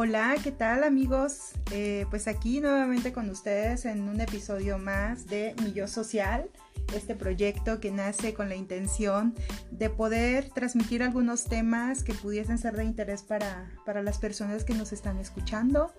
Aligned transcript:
Hola, 0.00 0.36
¿qué 0.44 0.52
tal 0.52 0.84
amigos? 0.84 1.54
Eh, 1.72 2.06
pues 2.08 2.28
aquí 2.28 2.60
nuevamente 2.60 3.12
con 3.12 3.28
ustedes 3.30 3.84
en 3.84 4.02
un 4.02 4.20
episodio 4.20 4.78
más 4.78 5.26
de 5.26 5.56
Mi 5.60 5.72
Yo 5.72 5.88
Social, 5.88 6.48
este 6.94 7.16
proyecto 7.16 7.80
que 7.80 7.90
nace 7.90 8.32
con 8.32 8.48
la 8.48 8.54
intención 8.54 9.34
de 9.72 9.90
poder 9.90 10.50
transmitir 10.50 11.02
algunos 11.02 11.46
temas 11.46 12.04
que 12.04 12.14
pudiesen 12.14 12.58
ser 12.58 12.76
de 12.76 12.84
interés 12.84 13.24
para, 13.24 13.72
para 13.84 14.00
las 14.04 14.18
personas 14.18 14.62
que 14.62 14.72
nos 14.72 14.92
están 14.92 15.18
escuchando. 15.18 15.92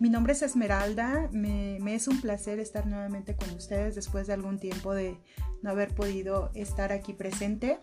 Mi 0.00 0.10
nombre 0.10 0.32
es 0.32 0.42
Esmeralda, 0.42 1.28
me, 1.30 1.78
me, 1.80 1.94
es 1.94 2.08
un 2.08 2.20
placer 2.20 2.58
estar 2.58 2.84
nuevamente 2.88 3.36
con 3.36 3.48
ustedes 3.50 3.94
después 3.94 4.26
de 4.26 4.32
algún 4.32 4.58
tiempo 4.58 4.92
de 4.92 5.20
no 5.62 5.70
haber 5.70 5.94
podido 5.94 6.50
estar 6.56 6.90
aquí 6.90 7.12
presente. 7.12 7.78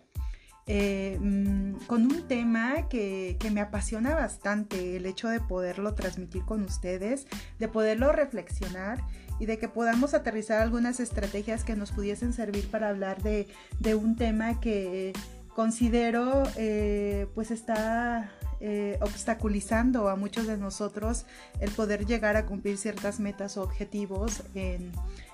Eh, 0.65 1.17
mm, 1.19 1.85
con 1.87 2.03
un 2.03 2.25
tema 2.27 2.87
que, 2.87 3.35
que, 3.39 3.51
me 3.51 3.59
apasiona 3.59 4.15
bastante, 4.15 4.95
el 4.95 5.05
hecho 5.05 5.27
de 5.27 5.41
poderlo 5.41 5.93
transmitir 5.93 6.43
con 6.45 6.63
ustedes, 6.63 7.27
de 7.59 7.67
poderlo 7.67 8.13
reflexionar 8.13 9.03
y 9.39 9.45
de 9.45 9.57
que 9.57 9.67
podamos 9.67 10.13
aterrizar 10.13 10.61
algunas 10.61 11.01
estrategias 11.01 11.65
que 11.65 11.75
nos 11.75 11.91
pudiesen 11.91 12.31
servir 12.31 12.69
para 12.69 12.89
hablar 12.89 13.21
de, 13.21 13.47
de 13.79 13.95
un 13.95 14.15
tema 14.15 14.61
que 14.61 15.11
considero 15.53 16.43
eh, 16.55 17.27
pues 17.35 17.51
está 17.51 18.31
eh, 18.59 18.97
obstaculizando 19.01 20.07
a 20.07 20.15
muchos 20.15 20.47
de 20.47 20.57
nosotros 20.57 21.25
el 21.59 21.71
poder 21.71 22.05
llegar 22.05 22.37
a 22.37 22.45
cumplir 22.45 22.77
ciertas 22.77 23.19
metas 23.19 23.57
o 23.57 23.63
objetivos 23.63 24.43
en, 24.55 24.91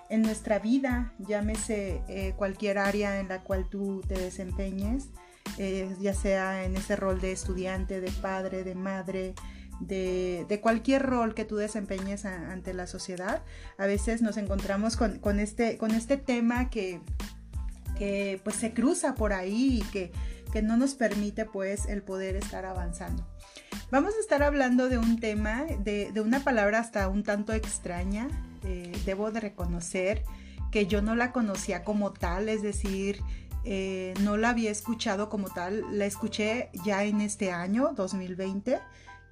en 0.09 0.23
nuestra 0.23 0.59
vida, 0.59 1.13
llámese 1.19 2.01
eh, 2.07 2.33
cualquier 2.35 2.79
área 2.79 3.19
en 3.19 3.27
la 3.27 3.43
cual 3.43 3.69
tú 3.69 4.01
te 4.07 4.15
desempeñes, 4.15 5.09
eh, 5.57 5.95
ya 5.99 6.13
sea 6.13 6.63
en 6.63 6.75
ese 6.75 6.95
rol 6.95 7.21
de 7.21 7.31
estudiante, 7.31 8.01
de 8.01 8.11
padre, 8.11 8.63
de 8.63 8.75
madre, 8.75 9.35
de, 9.79 10.45
de 10.49 10.61
cualquier 10.61 11.03
rol 11.03 11.33
que 11.35 11.45
tú 11.45 11.55
desempeñes 11.55 12.25
ante 12.25 12.73
la 12.73 12.87
sociedad. 12.87 13.43
A 13.77 13.85
veces 13.85 14.21
nos 14.21 14.37
encontramos 14.37 14.97
con, 14.97 15.19
con, 15.19 15.39
este, 15.39 15.77
con 15.77 15.91
este 15.91 16.17
tema 16.17 16.69
que, 16.69 17.01
que 17.97 18.41
pues 18.43 18.55
se 18.55 18.73
cruza 18.73 19.15
por 19.15 19.31
ahí 19.31 19.81
y 19.81 19.91
que, 19.91 20.11
que 20.51 20.61
no 20.61 20.75
nos 20.75 20.95
permite 20.95 21.45
pues 21.45 21.85
el 21.87 22.01
poder 22.01 22.35
estar 22.35 22.65
avanzando. 22.65 23.27
Vamos 23.91 24.13
a 24.15 24.19
estar 24.19 24.43
hablando 24.43 24.89
de 24.89 24.97
un 24.97 25.19
tema, 25.19 25.63
de, 25.63 26.11
de 26.11 26.21
una 26.21 26.43
palabra 26.43 26.79
hasta 26.79 27.07
un 27.07 27.23
tanto 27.23 27.53
extraña, 27.53 28.27
eh, 28.63 28.91
debo 29.05 29.31
de 29.31 29.39
reconocer 29.39 30.23
que 30.71 30.85
yo 30.85 31.01
no 31.01 31.15
la 31.15 31.31
conocía 31.31 31.83
como 31.83 32.11
tal, 32.11 32.49
es 32.49 32.61
decir, 32.61 33.21
eh, 33.65 34.13
no 34.21 34.37
la 34.37 34.49
había 34.49 34.71
escuchado 34.71 35.29
como 35.29 35.49
tal, 35.49 35.83
la 35.97 36.05
escuché 36.05 36.69
ya 36.85 37.03
en 37.03 37.21
este 37.21 37.51
año, 37.51 37.93
2020, 37.95 38.79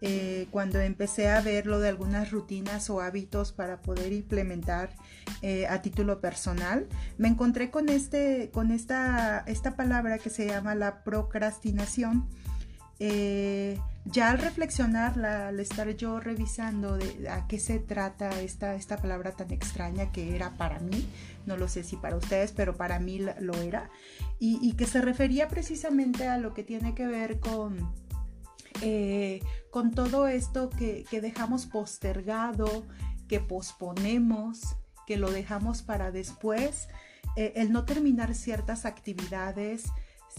eh, 0.01 0.47
cuando 0.51 0.79
empecé 0.79 1.27
a 1.29 1.41
ver 1.41 1.65
lo 1.65 1.79
de 1.79 1.89
algunas 1.89 2.29
rutinas 2.29 2.89
o 2.91 3.01
hábitos 3.01 3.51
para 3.51 3.81
poder 3.81 4.13
implementar 4.13 4.95
eh, 5.41 5.65
a 5.67 5.81
título 5.81 6.21
personal, 6.21 6.87
me 7.17 7.27
encontré 7.27 7.71
con, 7.71 7.89
este, 7.89 8.51
con 8.53 8.71
esta, 8.71 9.39
esta 9.47 9.75
palabra 9.75 10.19
que 10.19 10.29
se 10.29 10.45
llama 10.45 10.75
la 10.75 11.03
procrastinación. 11.03 12.27
Eh, 12.99 13.79
ya 14.05 14.31
al 14.31 14.39
reflexionar, 14.39 15.23
al 15.23 15.59
estar 15.59 15.89
yo 15.95 16.19
revisando 16.19 16.97
de 16.97 17.29
a 17.29 17.45
qué 17.47 17.59
se 17.59 17.79
trata 17.79 18.41
esta, 18.41 18.75
esta 18.75 18.97
palabra 18.97 19.33
tan 19.33 19.51
extraña 19.51 20.11
que 20.11 20.35
era 20.35 20.55
para 20.57 20.79
mí, 20.79 21.07
no 21.45 21.57
lo 21.57 21.67
sé 21.67 21.83
si 21.83 21.97
para 21.97 22.15
ustedes, 22.15 22.53
pero 22.53 22.75
para 22.75 22.99
mí 22.99 23.19
lo 23.39 23.53
era, 23.55 23.89
y, 24.39 24.73
que 24.73 24.85
se 24.85 25.01
refería 25.01 25.47
precisamente 25.47 26.27
a 26.27 26.37
lo 26.37 26.53
que 26.53 26.63
tiene 26.63 26.95
que 26.95 27.05
ver 27.05 27.39
con, 27.39 27.93
eh, 28.81 29.41
con 29.71 29.91
todo 29.91 30.27
esto 30.27 30.69
que, 30.69 31.03
que 31.09 31.19
dejamos 31.19 31.65
postergado, 31.65 32.85
que 33.27 33.41
posponemos, 33.41 34.77
que 35.05 35.17
lo 35.17 35.31
dejamos 35.31 35.81
para 35.81 36.11
después, 36.11 36.87
eh, 37.35 37.53
el 37.55 37.71
no 37.71 37.85
terminar 37.85 38.33
ciertas 38.35 38.85
actividades, 38.85 39.85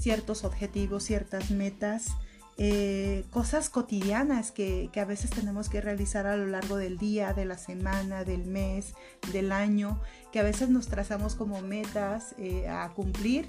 ciertos 0.00 0.44
objetivos, 0.44 1.04
ciertas 1.04 1.50
metas, 1.50 2.08
eh, 2.60 3.24
cosas 3.30 3.70
cotidianas 3.70 4.50
que, 4.50 4.90
que, 4.92 4.98
a 4.98 5.04
veces 5.04 5.30
tenemos 5.30 5.68
que 5.68 5.80
realizar 5.80 6.26
a 6.26 6.36
lo 6.36 6.46
largo 6.46 6.76
del 6.76 6.98
día, 6.98 7.32
de 7.32 7.44
la 7.44 7.56
semana, 7.56 8.24
del 8.24 8.46
mes, 8.46 8.94
del 9.32 9.52
año, 9.52 10.00
que 10.32 10.40
a 10.40 10.42
veces 10.42 10.68
nos 10.68 10.88
trazamos 10.88 11.36
como 11.36 11.60
metas 11.62 12.34
eh, 12.36 12.68
a 12.68 12.88
cumplir 12.90 13.46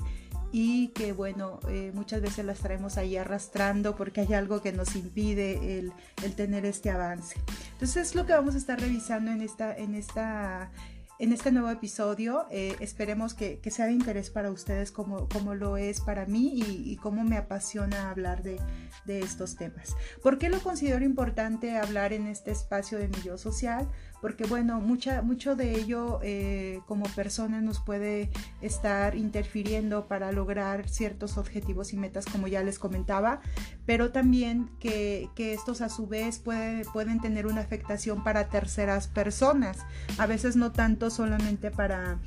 y 0.52 0.90
que 0.90 1.12
bueno, 1.12 1.60
eh, 1.70 1.92
muchas 1.96 2.22
veces 2.22 2.46
las 2.46 2.60
traemos 2.60 2.98
ahí 2.98 3.18
arrastrando 3.18 3.96
porque 3.96 4.22
hay 4.22 4.34
algo 4.34 4.62
que 4.62 4.74
nos 4.74 4.96
impide 4.96 5.80
el, 5.80 5.92
el, 6.24 6.36
tener 6.36 6.66
este 6.66 6.92
avance. 6.92 7.36
Entonces 7.74 8.10
es 8.10 8.16
lo 8.16 8.28
que 8.28 8.34
vamos 8.34 8.54
a 8.54 8.58
estar 8.60 8.80
revisando 8.80 9.32
en 9.32 9.42
esta, 9.42 9.76
en 9.76 9.96
esta 9.96 10.72
en 11.20 11.34
este 11.34 11.52
nuevo 11.52 11.70
episodio. 11.70 12.46
Eh, 12.50 12.76
esperemos 12.80 13.34
que, 13.34 13.60
que, 13.60 13.70
sea 13.70 13.86
de 13.86 13.92
interés 13.92 14.30
para 14.30 14.50
ustedes 14.50 14.92
como, 14.92 15.28
como 15.28 15.54
lo 15.54 15.78
es 15.78 16.02
para 16.02 16.26
mí 16.26 16.54
y, 16.56 16.96
cómo 16.98 17.24
me 17.24 17.38
apasiona 17.38 18.10
hablar 18.10 18.42
de, 18.42 18.60
de, 19.06 19.20
estos 19.20 19.56
temas. 19.56 19.96
¿Por 20.24 20.38
qué 20.38 20.50
lo 20.50 20.60
considero 20.60 21.06
importante 21.06 21.78
hablar 21.78 22.14
en 22.14 22.28
este 22.28 22.52
espacio 22.52 22.98
de 22.98 23.10
mi 23.10 23.22
yo 23.22 23.38
social? 23.38 23.88
Porque 24.22 24.46
bueno, 24.46 24.82
mucha, 24.82 25.22
mucho 25.22 25.56
de 25.56 25.76
ello 25.76 26.20
eh, 26.24 26.82
como 26.88 27.06
persona 27.06 27.62
nos 27.62 27.80
puede 27.80 28.30
estar 28.62 29.16
interfiriendo 29.16 30.08
para 30.08 30.32
lograr 30.32 30.90
ciertos 30.90 31.38
objetivos 31.38 31.94
y 31.94 31.98
metas 31.98 32.26
como 32.26 32.48
ya 32.48 32.62
les 32.64 32.80
comentaba, 32.80 33.42
pero 33.86 34.12
también 34.12 34.70
que, 34.80 35.30
que 35.36 35.54
estos 35.54 35.82
a 35.82 35.90
su 35.90 36.08
vez 36.08 36.40
puede, 36.40 36.84
pueden 36.86 37.22
tener 37.22 37.48
una 37.48 37.62
afectación 37.62 38.24
para 38.24 38.50
terceras 38.50 39.08
personas. 39.08 39.78
A 40.18 40.26
veces 40.26 40.56
no 40.56 40.72
tanto 40.72 41.10
solamente 41.10 41.72
para, 41.72 42.20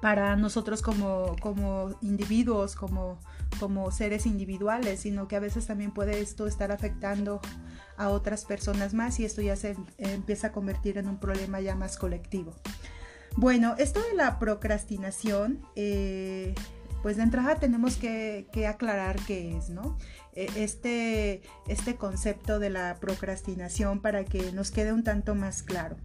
para 0.00 0.36
nosotros 0.36 0.82
como, 0.82 1.36
como 1.40 1.94
individuos, 2.00 2.74
como, 2.74 3.18
como 3.58 3.90
seres 3.90 4.26
individuales, 4.26 5.00
sino 5.00 5.28
que 5.28 5.36
a 5.36 5.40
veces 5.40 5.66
también 5.66 5.90
puede 5.90 6.20
esto 6.20 6.46
estar 6.46 6.72
afectando 6.72 7.40
a 8.00 8.08
otras 8.08 8.46
personas 8.46 8.94
más 8.94 9.20
y 9.20 9.26
esto 9.26 9.42
ya 9.42 9.56
se 9.56 9.76
empieza 9.98 10.48
a 10.48 10.52
convertir 10.52 10.96
en 10.96 11.06
un 11.06 11.18
problema 11.18 11.60
ya 11.60 11.74
más 11.74 11.98
colectivo. 11.98 12.54
Bueno, 13.36 13.74
esto 13.78 14.00
de 14.02 14.14
la 14.14 14.38
procrastinación, 14.38 15.60
eh, 15.76 16.54
pues 17.02 17.18
de 17.18 17.24
entrada 17.24 17.56
tenemos 17.56 17.96
que, 17.96 18.46
aclarar 18.66 19.16
qué 19.26 19.54
es, 19.54 19.68
¿no? 19.68 19.98
Este, 20.32 21.42
este 21.68 21.96
concepto 21.96 22.58
de 22.58 22.70
la 22.70 22.96
procrastinación 23.00 24.00
para 24.00 24.24
que 24.24 24.50
nos 24.52 24.70
quede 24.70 24.94
un 24.94 25.04
tanto 25.04 25.34
más 25.34 25.62
claro 25.62 25.96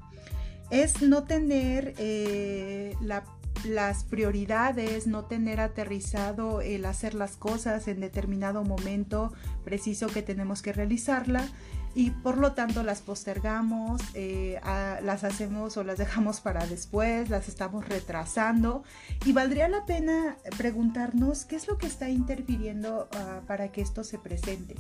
es 0.72 1.02
no 1.02 1.24
tener 1.24 1.94
eh, 1.98 2.96
la, 3.00 3.24
las 3.64 4.04
prioridades, 4.04 5.08
no 5.08 5.26
tener 5.26 5.60
aterrizado 5.60 6.62
el 6.62 6.86
hacer 6.86 7.14
las 7.14 7.38
cosas 7.38 7.88
en 7.88 8.00
determinado 8.00 8.64
momento 8.64 9.34
preciso 9.64 10.08
que 10.08 10.22
tenemos 10.22 10.62
que 10.62 10.74
realizarla 10.74 11.48
y 11.96 12.12
por 12.12 12.38
lo 12.38 12.52
tanto 12.52 12.84
las 12.84 13.02
postergamos, 13.02 14.02
eh, 14.14 14.60
a, 14.64 15.00
las 15.02 15.24
hacemos 15.24 15.78
o 15.78 15.84
las 15.84 15.98
dejamos 15.98 16.42
para 16.42 16.68
después, 16.68 17.30
las 17.30 17.48
estamos 17.48 17.88
retrasando 17.88 18.84
y 19.26 19.32
valdría 19.32 19.70
la 19.70 19.86
pena 19.86 20.38
preguntarnos 20.58 21.46
qué 21.46 21.56
es 21.56 21.70
lo 21.70 21.78
que 21.78 21.88
está 21.88 22.10
interfiriendo 22.10 23.08
uh, 23.14 23.46
para 23.46 23.72
que 23.72 23.82
esto 23.82 24.04
se 24.04 24.20
presente. 24.20 24.76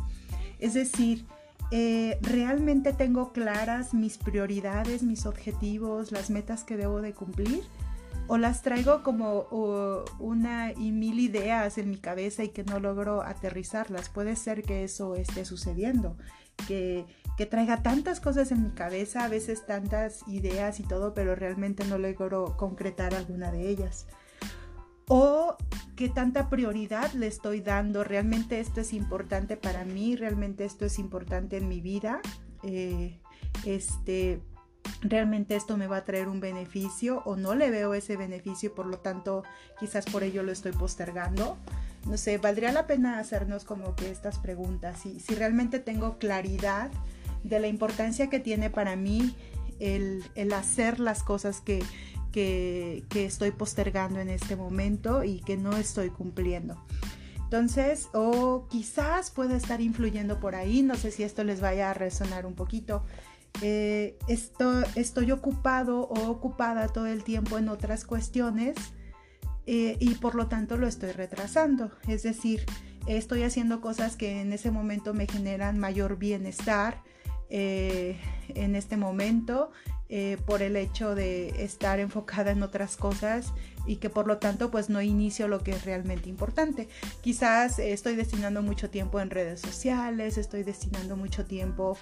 Es 0.59 0.73
decir, 0.73 1.25
eh, 1.71 2.19
realmente 2.21 2.91
tengo 2.91 3.31
claras 3.31 3.93
mis 3.93 4.17
prioridades, 4.17 5.01
mis 5.01 5.25
objetivos, 5.25 6.11
las 6.11 6.29
metas 6.29 6.65
que 6.65 6.75
debo 6.75 7.01
de 7.01 7.13
cumplir 7.13 7.63
o 8.27 8.37
las 8.37 8.61
traigo 8.61 9.03
como 9.03 9.41
uh, 9.51 10.03
una 10.19 10.71
y 10.73 10.91
mil 10.91 11.19
ideas 11.19 11.77
en 11.77 11.89
mi 11.89 11.97
cabeza 11.97 12.43
y 12.43 12.49
que 12.49 12.63
no 12.63 12.79
logro 12.79 13.21
aterrizarlas. 13.21 14.09
Puede 14.09 14.35
ser 14.35 14.63
que 14.63 14.83
eso 14.83 15.15
esté 15.15 15.45
sucediendo, 15.45 16.17
que, 16.67 17.05
traiga 17.49 17.83
tantas 17.83 18.21
cosas 18.21 18.51
en 18.51 18.63
mi 18.63 18.71
cabeza, 18.71 19.25
a 19.25 19.27
veces 19.27 19.65
tantas 19.65 20.25
ideas 20.27 20.79
y 20.79 20.83
todo, 20.83 21.13
pero 21.13 21.35
realmente 21.35 21.83
no 21.83 21.97
logro 21.97 22.55
concretar 22.57 23.13
alguna 23.13 23.51
de 23.51 23.69
ellas 23.69 24.07
o 25.07 25.55
qué 25.95 26.09
tanta 26.09 26.49
prioridad 26.49 27.11
le 27.13 27.27
estoy 27.27 27.61
dando, 27.61 28.03
realmente 28.03 28.59
esto 28.59 28.81
es 28.81 28.93
importante 28.93 29.55
para 29.57 29.85
mí, 29.85 30.15
realmente 30.15 30.65
esto 30.65 30.85
es 30.85 30.99
importante 30.99 31.57
en 31.57 31.67
mi 31.67 31.79
vida, 31.79 32.21
eh, 32.63 33.19
este, 33.65 34.41
realmente 35.01 35.55
esto 35.55 35.77
me 35.77 35.87
va 35.87 35.97
a 35.97 36.05
traer 36.05 36.27
un 36.27 36.39
beneficio 36.39 37.21
o 37.25 37.35
no 37.35 37.55
le 37.55 37.69
veo 37.69 37.93
ese 37.93 38.17
beneficio 38.17 38.73
por 38.73 38.87
lo 38.87 38.99
tanto 38.99 39.43
quizás 39.79 40.05
por 40.05 40.23
ello 40.23 40.43
lo 40.43 40.51
estoy 40.51 40.71
postergando. 40.71 41.57
No 42.05 42.17
sé, 42.17 42.37
valdría 42.37 42.71
la 42.71 42.85
pena 42.87 43.19
hacernos 43.19 43.63
como 43.63 43.95
que 43.95 44.11
estas 44.11 44.37
preguntas, 44.37 45.01
si, 45.01 45.35
realmente 45.35 45.79
tengo 45.79 46.17
claridad 46.19 46.91
de 47.43 47.59
la 47.59 47.67
importancia 47.67 48.29
que 48.29 48.39
tiene 48.39 48.69
para 48.69 48.95
mí 48.95 49.35
el, 49.79 50.23
el 50.35 50.53
hacer 50.53 50.99
las 50.99 51.23
cosas 51.23 51.61
que, 51.61 51.83
que, 52.31 53.03
que, 53.09 53.25
estoy 53.25 53.51
postergando 53.51 54.19
en 54.19 54.29
este 54.29 54.55
momento 54.55 55.23
y 55.23 55.39
que 55.39 55.57
no 55.57 55.75
estoy 55.75 56.09
cumpliendo. 56.09 56.77
Entonces, 57.45 58.09
o 58.13 58.67
quizás 58.69 59.31
pueda 59.31 59.55
estar 59.55 59.81
influyendo 59.81 60.39
por 60.39 60.55
ahí, 60.55 60.81
no 60.81 60.95
sé 60.95 61.11
si 61.11 61.23
esto 61.23 61.43
les 61.43 61.61
vaya 61.61 61.91
a 61.91 61.93
resonar 61.93 62.45
un 62.45 62.53
poquito. 62.53 63.03
Eh, 63.61 64.17
esto, 64.27 64.83
estoy 64.95 65.31
ocupado 65.31 66.01
o 66.01 66.29
ocupada 66.29 66.87
todo 66.89 67.07
el 67.07 67.23
tiempo 67.23 67.57
en 67.57 67.69
otras 67.69 68.03
cuestiones 68.03 68.75
eh, 69.65 69.97
y 69.99 70.15
por 70.15 70.35
lo 70.35 70.47
tanto 70.47 70.77
lo 70.77 70.87
estoy 70.87 71.11
retrasando. 71.11 71.91
Es 72.07 72.23
decir, 72.23 72.65
estoy 73.07 73.43
haciendo 73.43 73.81
cosas 73.81 74.15
que 74.15 74.41
en 74.41 74.53
ese 74.53 74.71
momento 74.71 75.13
me 75.13 75.27
generan 75.27 75.79
mayor 75.79 76.17
bienestar 76.17 77.03
eh, 77.49 78.19
en 78.49 78.75
este 78.75 78.97
momento 78.97 79.71
eh, 80.07 80.37
por 80.45 80.61
el 80.61 80.75
hecho 80.75 81.15
de 81.15 81.63
estar 81.63 81.99
enfocada 81.99 82.51
en 82.51 82.61
otras 82.61 82.95
cosas 82.95 83.53
y 83.87 83.95
que 83.95 84.11
por 84.11 84.27
lo 84.27 84.37
tanto 84.37 84.69
pues 84.69 84.87
no 84.87 85.01
inicio 85.01 85.47
lo 85.47 85.63
que 85.63 85.71
es 85.71 85.83
realmente 85.83 86.29
importante. 86.29 86.87
Quizás 87.21 87.79
estoy 87.79 88.15
destinando 88.15 88.61
mucho 88.61 88.91
tiempo 88.91 89.19
en 89.19 89.31
redes 89.31 89.61
sociales, 89.61 90.37
estoy 90.37 90.63
destinando 90.63 91.17
mucho 91.17 91.45
tiempo 91.45 91.97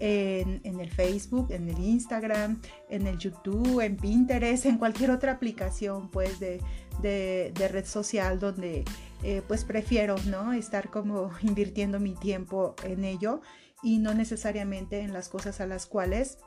en, 0.00 0.60
el 0.64 0.90
Facebook, 0.90 1.52
en 1.52 1.68
el 1.68 1.78
Instagram, 1.78 2.60
en 2.88 3.06
el 3.06 3.18
YouTube, 3.18 3.80
en 3.80 3.96
Pinterest, 3.96 4.66
en 4.66 4.78
cualquier 4.78 5.12
otra 5.12 5.32
aplicación 5.32 6.10
pues 6.10 6.40
de, 6.40 6.60
red 7.02 7.86
social 7.86 8.40
donde 8.40 8.84
eh, 9.22 9.42
pues 9.46 9.64
prefiero 9.64 10.16
no 10.26 10.52
estar 10.52 10.90
como 10.90 11.30
invirtiendo 11.42 12.00
mi 12.00 12.14
tiempo 12.14 12.74
en 12.82 13.04
ello 13.04 13.40
y 13.82 13.98
no 13.98 14.14
necesariamente 14.14 15.00
en 15.00 15.12
las 15.12 15.28
cosas 15.28 15.60
a 15.60 15.66
las 15.66 15.86
cuales 15.86 16.38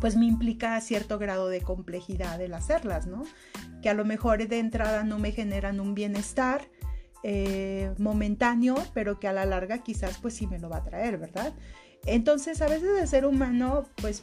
pues 0.00 0.16
me 0.16 0.26
implica 0.26 0.80
cierto 0.80 1.18
grado 1.18 1.48
de 1.48 1.60
complejidad 1.60 2.40
el 2.40 2.54
hacerlas, 2.54 3.06
¿no? 3.06 3.24
Que 3.82 3.88
a 3.88 3.94
lo 3.94 4.04
mejor 4.04 4.46
de 4.46 4.58
entrada 4.58 5.04
no 5.04 5.18
me 5.18 5.32
generan 5.32 5.80
un 5.80 5.94
bienestar 5.94 6.68
eh, 7.22 7.92
momentáneo, 7.98 8.76
pero 8.94 9.18
que 9.18 9.28
a 9.28 9.32
la 9.32 9.44
larga 9.44 9.78
quizás 9.78 10.18
pues 10.18 10.34
sí 10.34 10.46
me 10.46 10.58
lo 10.58 10.68
va 10.68 10.78
a 10.78 10.84
traer, 10.84 11.18
¿verdad? 11.18 11.52
Entonces 12.06 12.62
a 12.62 12.68
veces 12.68 12.90
el 13.00 13.08
ser 13.08 13.26
humano 13.26 13.86
pues 14.00 14.22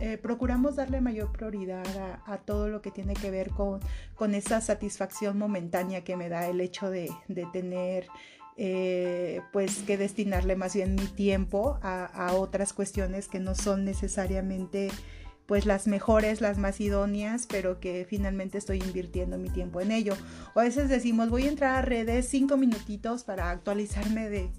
eh, 0.00 0.18
procuramos 0.18 0.76
darle 0.76 1.00
mayor 1.00 1.30
prioridad 1.32 1.84
a, 2.26 2.38
todo 2.38 2.68
lo 2.68 2.82
que 2.82 2.90
tiene 2.90 3.14
que 3.14 3.30
ver 3.30 3.50
con, 3.50 3.80
con, 4.14 4.34
esa 4.34 4.60
satisfacción 4.60 5.38
momentánea 5.38 6.02
que 6.02 6.16
me 6.16 6.28
da 6.28 6.48
el 6.48 6.60
hecho 6.60 6.90
de, 6.90 7.10
de 7.28 7.46
tener 7.52 8.08
eh, 8.56 9.40
pues 9.52 9.78
que 9.78 9.96
destinarle 9.96 10.54
más 10.54 10.74
bien 10.74 10.94
mi 10.94 11.06
tiempo 11.06 11.78
a, 11.82 12.32
otras 12.34 12.72
cuestiones 12.72 13.26
que 13.26 13.40
no 13.40 13.56
son 13.56 13.84
necesariamente 13.84 14.90
pues 15.46 15.66
las 15.66 15.86
mejores, 15.86 16.40
las 16.40 16.56
más 16.56 16.80
idóneas, 16.80 17.46
pero 17.46 17.80
que 17.80 18.06
finalmente 18.08 18.56
estoy 18.56 18.78
invirtiendo 18.78 19.38
mi 19.38 19.50
tiempo 19.50 19.80
en 19.80 19.90
ello. 19.90 20.14
O 20.54 20.60
a 20.60 20.62
veces 20.62 20.88
decimos, 20.88 21.28
voy 21.30 21.44
a 21.46 21.50
entrar 21.50 21.74
a 21.74 21.82
redes 21.82 22.28
cinco 22.28 22.56
minutitos 22.56 23.24
para 23.24 23.50
actualizarme 23.50 24.30
de, 24.30 24.50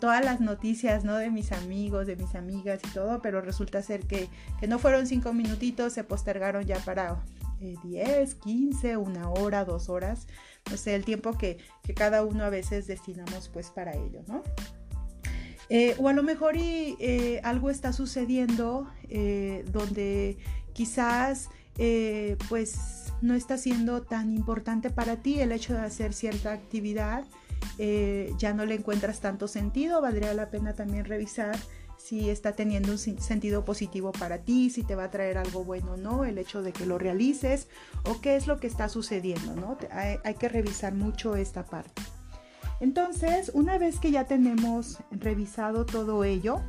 todas 0.00 0.24
las 0.24 0.40
noticias, 0.40 1.04
¿no? 1.04 1.16
De 1.16 1.30
mis 1.30 1.52
amigos, 1.52 2.06
de 2.06 2.16
mis 2.16 2.34
amigas 2.34 2.80
y 2.82 2.94
todo, 2.94 3.20
pero 3.20 3.42
resulta 3.42 3.82
ser 3.82 4.06
que, 4.06 4.28
que 4.58 4.66
no 4.66 4.78
fueron 4.78 5.06
cinco 5.06 5.32
minutitos, 5.34 5.92
se 5.92 6.02
postergaron 6.02 6.64
ya 6.64 6.78
para 6.78 7.22
10, 7.60 8.34
15, 8.34 8.96
una 8.96 9.30
hora, 9.30 9.64
dos 9.64 9.88
horas, 9.88 10.26
no 10.70 10.76
sé, 10.76 10.94
el 10.94 11.04
tiempo 11.04 11.36
que, 11.36 11.58
cada 11.94 12.24
uno 12.24 12.44
a 12.44 12.50
veces 12.50 12.86
destinamos 12.86 13.48
pues 13.48 13.70
para 13.70 13.92
ello, 13.92 14.22
¿no? 14.26 14.42
Eh, 15.70 15.94
o 15.98 16.08
a 16.08 16.12
lo 16.12 16.22
mejor 16.22 16.56
y, 16.56 16.96
eh, 17.00 17.40
algo 17.42 17.70
está 17.70 17.92
sucediendo 17.92 18.86
eh, 19.08 19.64
donde 19.72 20.36
quizás 20.72 21.48
pues 22.48 23.12
no 23.20 23.34
está 23.34 23.58
siendo 23.58 24.02
tan 24.02 24.32
importante 24.32 24.90
para 24.90 25.16
ti 25.16 25.40
el 25.40 25.50
hecho 25.50 25.72
de 25.72 25.80
hacer 25.80 26.12
cierta 26.12 26.52
actividad, 26.52 27.24
ya 28.38 28.54
no 28.54 28.64
le 28.64 28.76
encuentras 28.76 29.20
tanto 29.20 29.48
sentido, 29.48 30.00
valdría 30.00 30.34
la 30.34 30.50
pena 30.50 30.74
también 30.74 31.04
revisar 31.04 31.56
si 32.04 32.28
está 32.28 32.52
teniendo 32.52 32.92
un 32.92 32.98
sentido 32.98 33.64
positivo 33.64 34.12
para 34.12 34.36
ti, 34.36 34.68
si 34.68 34.82
te 34.82 34.94
va 34.94 35.04
a 35.04 35.10
traer 35.10 35.38
algo 35.38 35.64
bueno 35.64 35.92
o 35.92 35.96
no, 35.96 36.26
el 36.26 36.36
hecho 36.36 36.60
de 36.62 36.70
que 36.70 36.84
lo 36.84 36.98
realices 36.98 37.66
o 38.04 38.20
qué 38.20 38.36
es 38.36 38.46
lo 38.46 38.60
que 38.60 38.66
está 38.66 38.90
sucediendo, 38.90 39.54
¿no? 39.54 39.78
Hay, 39.90 40.34
que 40.34 40.50
revisar 40.50 40.92
mucho 40.92 41.34
esta 41.34 41.64
parte. 41.64 42.02
Entonces, 42.80 43.50
una 43.54 43.78
vez 43.78 44.00
que 44.00 44.10
ya 44.10 44.26
tenemos 44.26 44.98
revisado 45.12 45.86
todo 45.86 46.24
ello, 46.24 46.60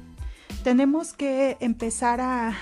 tenemos 0.63 1.11
que 1.11 1.57
empezar 1.59 2.21
a, 2.21 2.53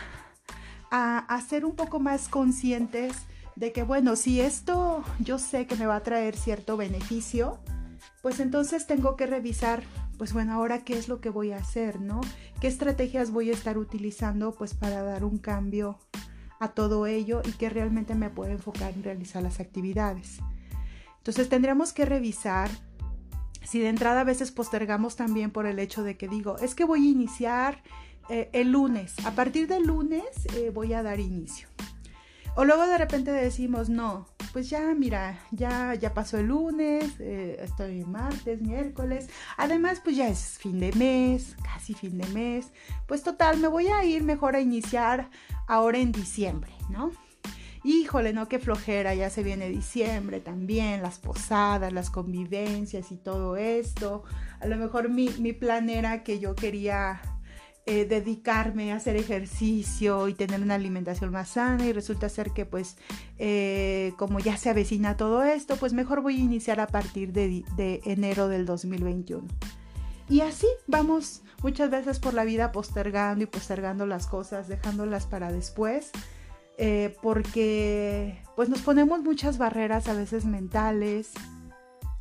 a, 0.89 1.19
a 1.19 1.41
ser 1.41 1.65
un 1.65 1.75
poco 1.75 1.99
más 1.99 2.27
conscientes 2.27 3.13
de 3.55 3.71
que, 3.71 3.83
bueno, 3.83 4.15
si 4.15 4.41
esto 4.41 5.03
yo 5.19 5.37
sé 5.37 5.67
que 5.67 5.75
me 5.75 5.85
va 5.85 5.97
a 5.97 6.03
traer 6.03 6.35
cierto 6.35 6.75
beneficio, 6.75 7.59
pues 8.23 8.39
entonces 8.39 8.87
tengo 8.87 9.15
que 9.15 9.27
revisar 9.27 9.83
pues 10.17 10.33
bueno, 10.33 10.53
ahora 10.53 10.83
qué 10.83 10.97
es 10.97 11.07
lo 11.07 11.21
que 11.21 11.29
voy 11.29 11.51
a 11.51 11.57
hacer, 11.57 11.99
¿no? 11.99 12.21
¿Qué 12.61 12.67
estrategias 12.67 13.31
voy 13.31 13.49
a 13.49 13.53
estar 13.53 13.77
utilizando 13.77 14.53
pues 14.53 14.73
para 14.73 15.03
dar 15.03 15.23
un 15.23 15.37
cambio 15.37 15.99
a 16.59 16.69
todo 16.69 17.07
ello 17.07 17.41
y 17.45 17.51
que 17.51 17.69
realmente 17.69 18.15
me 18.15 18.29
pueda 18.29 18.51
enfocar 18.51 18.93
en 18.93 19.03
realizar 19.03 19.43
las 19.43 19.59
actividades? 19.59 20.39
Entonces 21.17 21.49
tendremos 21.49 21.93
que 21.93 22.05
revisar 22.05 22.69
si 23.63 23.79
de 23.79 23.89
entrada 23.89 24.21
a 24.21 24.25
veces 24.25 24.51
postergamos 24.51 25.15
también 25.15 25.51
por 25.51 25.65
el 25.65 25.79
hecho 25.79 26.03
de 26.03 26.17
que 26.17 26.27
digo, 26.27 26.57
es 26.57 26.75
que 26.75 26.83
voy 26.83 27.07
a 27.07 27.11
iniciar 27.11 27.81
eh, 28.29 28.49
el 28.53 28.71
lunes, 28.71 29.15
a 29.25 29.31
partir 29.31 29.67
del 29.67 29.83
lunes 29.83 30.23
eh, 30.55 30.69
voy 30.73 30.93
a 30.93 31.03
dar 31.03 31.19
inicio. 31.19 31.72
O 32.55 32.65
luego 32.65 32.85
de 32.85 32.99
repente 32.99 33.31
decimos, 33.31 33.89
no, 33.89 34.27
pues 34.51 34.69
ya, 34.69 34.93
mira, 34.93 35.39
ya, 35.51 35.95
ya 35.95 36.13
pasó 36.13 36.37
el 36.37 36.47
lunes, 36.47 37.19
eh, 37.19 37.57
estoy 37.59 38.05
martes, 38.05 38.61
miércoles. 38.61 39.27
Además, 39.57 40.01
pues 40.03 40.15
ya 40.15 40.27
es 40.27 40.59
fin 40.59 40.79
de 40.79 40.91
mes, 40.93 41.55
casi 41.63 41.95
fin 41.95 42.19
de 42.19 42.27
mes. 42.27 42.67
Pues 43.07 43.23
total, 43.23 43.57
me 43.57 43.67
voy 43.67 43.87
a 43.87 44.05
ir 44.05 44.23
mejor 44.23 44.55
a 44.55 44.61
iniciar 44.61 45.31
ahora 45.67 45.97
en 45.97 46.11
diciembre, 46.11 46.71
¿no? 46.89 47.11
Híjole, 47.83 48.31
no, 48.31 48.47
qué 48.47 48.59
flojera, 48.59 49.15
ya 49.15 49.31
se 49.31 49.41
viene 49.41 49.67
diciembre 49.69 50.39
también, 50.39 51.01
las 51.01 51.17
posadas, 51.17 51.91
las 51.91 52.11
convivencias 52.11 53.11
y 53.11 53.17
todo 53.17 53.57
esto. 53.57 54.23
A 54.61 54.67
lo 54.67 54.77
mejor 54.77 55.09
mi, 55.09 55.29
mi 55.39 55.53
plan 55.53 55.89
era 55.89 56.23
que 56.23 56.39
yo 56.39 56.55
quería 56.55 57.19
eh, 57.85 58.05
dedicarme 58.05 58.93
a 58.93 58.95
hacer 58.95 59.17
ejercicio 59.17 60.29
y 60.29 60.33
tener 60.33 60.61
una 60.61 60.75
alimentación 60.75 61.31
más 61.31 61.49
sana 61.49 61.85
y 61.85 61.91
resulta 61.91 62.29
ser 62.29 62.51
que 62.51 62.65
pues 62.65 62.95
eh, 63.39 64.13
como 64.15 64.39
ya 64.39 64.55
se 64.55 64.69
avecina 64.69 65.17
todo 65.17 65.43
esto, 65.43 65.75
pues 65.75 65.91
mejor 65.91 66.21
voy 66.21 66.37
a 66.37 66.39
iniciar 66.39 66.79
a 66.79 66.87
partir 66.87 67.33
de, 67.33 67.65
enero 68.05 68.47
del 68.47 68.65
2021. 68.65 69.45
Y 70.29 70.39
así 70.39 70.67
vamos 70.87 71.41
muchas 71.61 71.89
veces 71.89 72.19
por 72.19 72.33
la 72.33 72.45
vida 72.45 72.71
postergando 72.71 73.43
y 73.43 73.47
postergando 73.47 74.05
las 74.05 74.27
cosas, 74.27 74.69
dejándolas 74.69 75.25
para 75.25 75.51
después, 75.51 76.11
eh, 76.77 77.17
porque 77.21 78.41
pues 78.55 78.69
nos 78.69 78.79
ponemos 78.79 79.21
muchas 79.23 79.57
barreras 79.57 80.07
a 80.07 80.13
veces 80.13 80.45
mentales, 80.45 81.33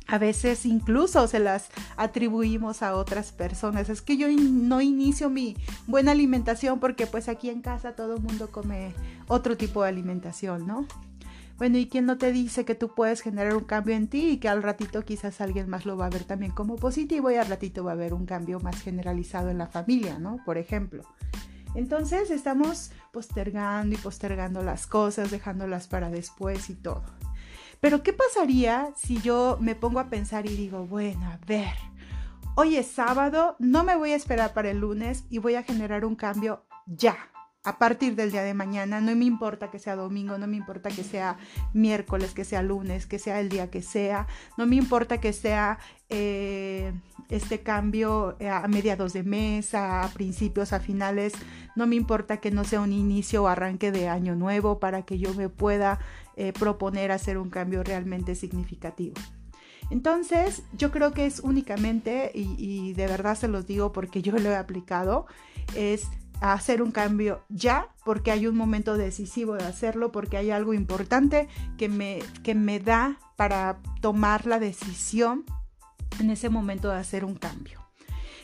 a 0.07 0.17
veces 0.17 0.65
incluso 0.65 1.27
se 1.27 1.39
las 1.39 1.69
atribuimos 1.97 2.83
a 2.83 2.95
otras 2.95 3.31
personas. 3.31 3.89
Es 3.89 4.01
que 4.01 4.17
yo 4.17 4.27
no 4.29 4.81
inicio 4.81 5.29
mi 5.29 5.55
buena 5.87 6.11
alimentación 6.11 6.79
porque 6.79 7.07
pues 7.07 7.29
aquí 7.29 7.49
en 7.49 7.61
casa 7.61 7.95
todo 7.95 8.15
el 8.15 8.21
mundo 8.21 8.49
come 8.51 8.93
otro 9.27 9.57
tipo 9.57 9.83
de 9.83 9.89
alimentación, 9.89 10.67
¿no? 10.67 10.85
Bueno, 11.57 11.77
¿y 11.77 11.87
quién 11.87 12.05
no 12.05 12.17
te 12.17 12.31
dice 12.31 12.65
que 12.65 12.75
tú 12.75 12.93
puedes 12.93 13.21
generar 13.21 13.55
un 13.55 13.63
cambio 13.63 13.95
en 13.95 14.07
ti 14.07 14.31
y 14.31 14.37
que 14.37 14.49
al 14.49 14.63
ratito 14.63 15.05
quizás 15.05 15.39
alguien 15.39 15.69
más 15.69 15.85
lo 15.85 15.95
va 15.95 16.07
a 16.07 16.09
ver 16.09 16.23
también 16.23 16.51
como 16.51 16.75
positivo 16.75 17.29
y 17.31 17.35
al 17.35 17.47
ratito 17.47 17.83
va 17.83 17.91
a 17.91 17.93
haber 17.93 18.13
un 18.13 18.25
cambio 18.25 18.59
más 18.59 18.81
generalizado 18.81 19.49
en 19.49 19.59
la 19.59 19.67
familia, 19.67 20.17
¿no? 20.17 20.39
Por 20.45 20.57
ejemplo. 20.57 21.03
Entonces 21.75 22.31
estamos 22.31 22.91
postergando 23.11 23.95
y 23.95 23.97
postergando 23.97 24.61
las 24.63 24.87
cosas, 24.87 25.31
dejándolas 25.31 25.87
para 25.87 26.09
después 26.09 26.69
y 26.69 26.75
todo. 26.75 27.03
Pero 27.83 28.01
¿qué 28.01 28.13
pasaría 28.13 28.93
si 28.95 29.19
yo 29.19 29.57
me 29.59 29.75
pongo 29.75 29.99
a 29.99 30.09
pensar 30.09 30.45
y 30.45 30.55
digo, 30.55 30.87
bueno, 30.87 31.25
a 31.25 31.37
ver, 31.45 31.75
hoy 32.55 32.77
es 32.77 32.87
sábado, 32.87 33.57
no 33.59 33.83
me 33.83 33.97
voy 33.97 34.11
a 34.11 34.15
esperar 34.15 34.53
para 34.53 34.71
el 34.71 34.79
lunes 34.79 35.25
y 35.29 35.39
voy 35.39 35.55
a 35.55 35.63
generar 35.63 36.05
un 36.05 36.15
cambio 36.15 36.63
ya, 36.85 37.17
a 37.65 37.79
partir 37.79 38.15
del 38.15 38.31
día 38.31 38.43
de 38.43 38.53
mañana, 38.53 39.01
no 39.01 39.13
me 39.17 39.25
importa 39.25 39.69
que 39.69 39.79
sea 39.79 39.97
domingo, 39.97 40.37
no 40.37 40.47
me 40.47 40.55
importa 40.55 40.89
que 40.89 41.03
sea 41.03 41.37
miércoles, 41.73 42.33
que 42.33 42.45
sea 42.45 42.61
lunes, 42.61 43.05
que 43.05 43.19
sea 43.19 43.41
el 43.41 43.49
día 43.49 43.69
que 43.69 43.81
sea, 43.81 44.27
no 44.57 44.65
me 44.65 44.77
importa 44.77 45.19
que 45.19 45.33
sea 45.33 45.77
eh, 46.07 46.93
este 47.29 47.63
cambio 47.63 48.35
eh, 48.39 48.49
a 48.49 48.67
mediados 48.67 49.13
de 49.13 49.23
mes, 49.23 49.75
a 49.75 50.09
principios, 50.13 50.73
a 50.73 50.79
finales, 50.79 51.33
no 51.75 51.87
me 51.87 51.95
importa 51.95 52.37
que 52.37 52.51
no 52.51 52.63
sea 52.65 52.81
un 52.81 52.93
inicio 52.93 53.43
o 53.43 53.47
arranque 53.47 53.91
de 53.91 54.09
año 54.09 54.35
nuevo 54.35 54.79
para 54.79 55.03
que 55.03 55.17
yo 55.17 55.33
me 55.33 55.47
pueda 55.47 55.99
eh, 56.35 56.53
proponer 56.53 57.11
hacer 57.11 57.37
un 57.37 57.49
cambio 57.49 57.83
realmente 57.83 58.35
significativo. 58.35 59.15
Entonces, 59.89 60.63
yo 60.77 60.91
creo 60.91 61.11
que 61.11 61.25
es 61.25 61.39
únicamente, 61.41 62.31
y, 62.33 62.55
y 62.57 62.93
de 62.93 63.07
verdad 63.07 63.35
se 63.35 63.47
los 63.47 63.67
digo 63.67 63.91
porque 63.91 64.21
yo 64.21 64.33
lo 64.33 64.49
he 64.49 64.55
aplicado, 64.55 65.27
es 65.75 66.07
hacer 66.41 66.81
un 66.81 66.91
cambio 66.91 67.43
ya, 67.49 67.89
porque 68.03 68.31
hay 68.31 68.47
un 68.47 68.57
momento 68.57 68.97
decisivo 68.97 69.55
de 69.55 69.65
hacerlo, 69.65 70.11
porque 70.11 70.37
hay 70.37 70.51
algo 70.51 70.73
importante 70.73 71.47
que 71.77 71.89
me, 71.89 72.19
que 72.43 72.55
me 72.55 72.79
da 72.79 73.19
para 73.35 73.79
tomar 74.01 74.45
la 74.45 74.59
decisión 74.59 75.45
en 76.19 76.29
ese 76.29 76.49
momento 76.49 76.89
de 76.89 76.97
hacer 76.97 77.23
un 77.23 77.35
cambio. 77.35 77.82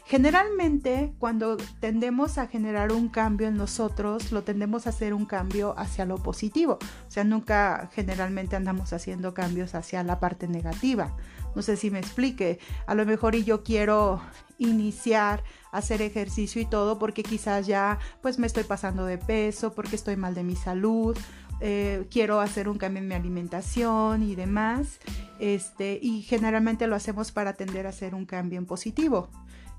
Generalmente, 0.10 1.13
cuando 1.20 1.56
tendemos 1.80 2.39
a 2.39 2.48
generar 2.48 2.92
un 2.92 3.10
cambio 3.10 3.48
en 3.48 3.56
nosotros, 3.56 4.32
lo 4.32 4.42
tendemos 4.42 4.88
a 4.88 4.89
hacer 4.89 5.13
un 5.13 5.28
cambio 5.28 5.75
hacia 5.78 6.04
lo 6.06 6.18
positivo. 6.18 6.80
O 7.08 7.12
sea, 7.12 7.24
nunca 7.24 7.92
generalmente 7.94 8.56
andamos 8.56 8.92
haciendo 8.92 9.36
cambios 9.36 9.75
hacia 9.75 10.04
la 10.04 10.20
parte 10.20 10.48
negativa. 10.48 11.16
No 11.56 11.62
sé 11.62 11.78
si 11.78 11.92
me 11.92 12.00
explique. 12.00 12.58
A 12.88 12.96
lo 12.96 13.06
mejor 13.06 13.36
y 13.36 13.44
yo 13.44 13.62
quiero 13.62 14.20
iniciar 14.58 15.44
a 15.72 15.78
hacer 15.78 16.01
ejercicio 16.01 16.60
y 16.60 16.66
todo 16.66 16.98
porque 16.98 17.22
quizás 17.22 17.68
ya 17.68 18.00
pues 18.24 18.39
me 18.39 18.48
estoy 18.48 18.63
pasando 18.63 19.06
de 19.06 19.20
peso, 19.20 19.75
porque 19.75 19.96
estoy 19.96 20.16
mal 20.16 20.34
de 20.34 20.44
mi 20.44 20.56
salud, 20.56 21.16
eh, 21.62 22.08
quiero 22.10 22.39
hacer 22.39 22.68
un 22.68 22.80
cambio 22.80 23.04
en 23.04 23.10
mi 23.10 23.13
alimentación 23.13 24.24
y 24.24 24.34
demás. 24.34 25.00
Este, 25.38 26.00
y 26.01 26.24
generalmente 26.24 26.88
lo 26.88 26.96
hacemos 26.96 27.32
para 27.32 27.54
tender 27.54 27.86
a 27.86 27.89
hacer 27.89 28.16
un 28.16 28.25
cambio 28.25 28.58
en 28.58 28.66
positivo. 28.66 29.30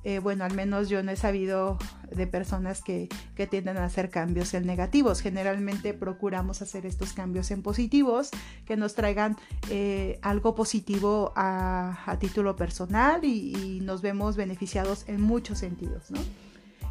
Eh, 0.02 0.19
bueno, 0.19 0.45
al 0.45 0.54
menos 0.54 0.88
yo 0.88 1.02
no 1.02 1.11
he 1.11 1.16
sabido 1.16 1.78
de 2.11 2.26
personas 2.26 2.83
que, 2.83 3.09
tienden 3.50 3.78
a 3.78 3.85
hacer 3.87 4.11
cambios 4.11 4.52
en 4.52 4.66
negativos. 4.66 5.21
Generalmente 5.21 5.95
procuramos 5.95 6.61
hacer 6.61 6.85
estos 6.85 7.14
cambios 7.14 7.50
en 7.50 7.62
positivos 7.62 8.28
que 8.66 8.76
nos 8.76 8.95
traigan 8.95 9.37
eh, 9.71 10.19
algo 10.21 10.54
positivo 10.54 11.33
a, 11.37 12.16
título 12.21 12.57
personal 12.57 13.25
y, 13.25 13.80
nos 13.80 14.02
vemos 14.02 14.37
beneficiados 14.37 15.04
en 15.09 15.23
muchos 15.23 15.59
sentidos, 15.59 16.11
¿no? 16.11 16.21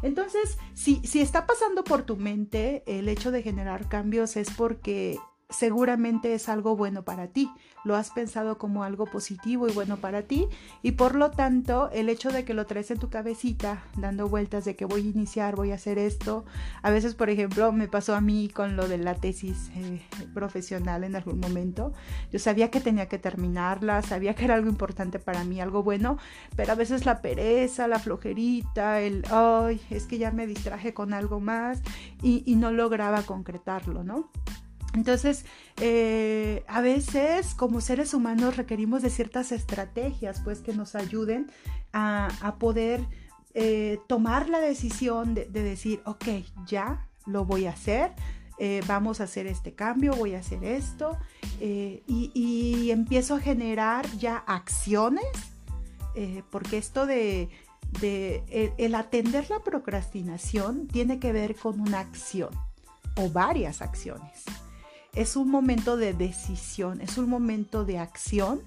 Entonces, 0.02 0.58
si, 0.74 1.00
si 1.04 1.20
está 1.20 1.46
pasando 1.46 1.84
por 1.84 2.02
tu 2.02 2.16
mente 2.16 2.82
el 2.86 3.08
hecho 3.08 3.30
de 3.30 3.42
generar 3.42 3.88
cambios 3.88 4.36
es 4.36 4.50
porque 4.50 5.18
seguramente 5.50 6.34
es 6.34 6.48
algo 6.48 6.76
bueno 6.76 7.02
para 7.02 7.28
ti, 7.28 7.50
lo 7.84 7.96
has 7.96 8.10
pensado 8.10 8.58
como 8.58 8.84
algo 8.84 9.06
positivo 9.06 9.68
y 9.68 9.72
bueno 9.72 9.96
para 9.96 10.22
ti. 10.22 10.48
Y 10.82 10.92
por 10.92 11.14
lo 11.14 11.30
tanto 11.30 11.90
el 11.92 12.08
hecho 12.08 12.30
de 12.30 12.44
que 12.44 12.54
lo 12.54 12.66
traes 12.66 12.90
en 12.90 12.98
tu 12.98 13.10
cabecita 13.10 13.82
dando 13.96 14.28
vueltas 14.28 14.64
de 14.64 14.76
que 14.76 14.84
voy 14.84 15.02
a 15.02 15.10
iniciar, 15.10 15.56
voy 15.56 15.72
a 15.72 15.74
hacer 15.74 15.98
esto, 15.98 16.44
a 16.82 16.90
veces 16.90 17.14
por 17.14 17.30
ejemplo 17.30 17.72
me 17.72 17.88
pasó 17.88 18.14
a 18.14 18.20
mí 18.20 18.48
con 18.48 18.76
lo 18.76 18.88
de 18.88 18.98
la 18.98 19.14
tesis 19.14 19.70
eh, 19.74 20.02
profesional 20.34 21.04
en 21.04 21.16
algún 21.16 21.40
momento, 21.40 21.92
yo 22.30 22.38
sabía 22.38 22.70
que 22.70 22.80
tenía 22.80 23.08
que 23.08 23.18
terminarla, 23.18 24.02
sabía 24.02 24.34
que 24.34 24.44
era 24.44 24.54
algo 24.54 24.68
importante 24.68 25.18
para 25.18 25.44
mí, 25.44 25.60
algo 25.60 25.82
bueno, 25.82 26.18
pero 26.56 26.72
a 26.72 26.76
veces 26.76 27.06
la 27.06 27.22
pereza, 27.22 27.88
la 27.88 27.98
flojerita, 27.98 29.00
el, 29.00 29.24
ay, 29.30 29.80
es 29.90 30.06
que 30.06 30.18
ya 30.18 30.30
me 30.30 30.46
distraje 30.46 30.94
con 30.94 31.12
algo 31.12 31.40
más 31.40 31.82
y, 32.22 32.42
y 32.46 32.56
no 32.56 32.70
lograba 32.70 33.22
concretarlo, 33.22 34.04
¿no? 34.04 34.30
Entonces, 34.94 35.44
eh, 35.80 36.64
a 36.66 36.80
veces 36.80 37.54
como 37.54 37.80
seres 37.80 38.12
humanos 38.12 38.56
requerimos 38.56 39.02
de 39.02 39.10
ciertas 39.10 39.52
estrategias, 39.52 40.40
pues, 40.40 40.60
que 40.60 40.72
nos 40.72 40.94
ayuden 40.94 41.50
a, 41.92 42.56
poder 42.58 43.00
eh, 43.54 43.98
tomar 44.08 44.48
la 44.48 44.60
decisión 44.60 45.34
de, 45.34 45.46
decir, 45.48 46.02
ok, 46.04 46.24
ya 46.66 47.08
lo 47.26 47.44
voy 47.44 47.66
a 47.66 47.70
hacer, 47.70 48.12
eh, 48.58 48.82
vamos 48.86 49.20
a 49.20 49.24
hacer 49.24 49.46
este 49.46 49.74
cambio, 49.74 50.14
voy 50.14 50.34
a 50.34 50.40
hacer 50.40 50.64
esto, 50.64 51.16
y, 51.60 52.90
empiezo 52.90 53.36
a 53.36 53.40
generar 53.40 54.10
ya 54.18 54.38
acciones, 54.38 55.24
porque 56.50 56.78
esto 56.78 57.06
de, 57.06 57.48
el 58.02 58.94
atender 58.94 59.48
la 59.50 59.60
procrastinación 59.60 60.88
tiene 60.88 61.20
que 61.20 61.32
ver 61.32 61.54
con 61.54 61.80
una 61.80 62.00
acción 62.00 62.50
o 63.16 63.30
varias 63.30 63.82
acciones 63.82 64.44
es 65.14 65.36
un 65.36 65.50
momento 65.50 65.96
de 65.96 66.12
decisión, 66.12 67.00
es 67.00 67.18
un 67.18 67.28
momento 67.28 67.84
de 67.84 67.98
acción 67.98 68.62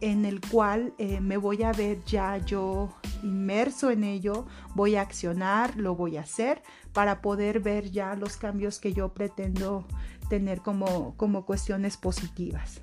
en 0.00 0.24
el 0.24 0.40
cual 0.40 0.92
eh, 0.98 1.20
me 1.20 1.36
voy 1.36 1.62
a 1.62 1.72
ver 1.72 2.04
ya 2.04 2.38
yo 2.38 2.94
inmerso 3.22 3.90
en 3.90 4.04
ello, 4.04 4.46
voy 4.74 4.96
a 4.96 5.02
accionar, 5.02 5.76
lo 5.76 5.94
voy 5.94 6.16
a 6.16 6.22
hacer 6.22 6.62
para 6.92 7.22
poder 7.22 7.60
ver 7.60 7.90
ya 7.90 8.14
los 8.14 8.36
cambios 8.36 8.78
que 8.78 8.92
yo 8.92 9.14
pretendo 9.14 9.86
tener 10.28 10.60
como, 10.60 11.16
como 11.16 11.46
cuestiones 11.46 11.96
positivas. 11.96 12.80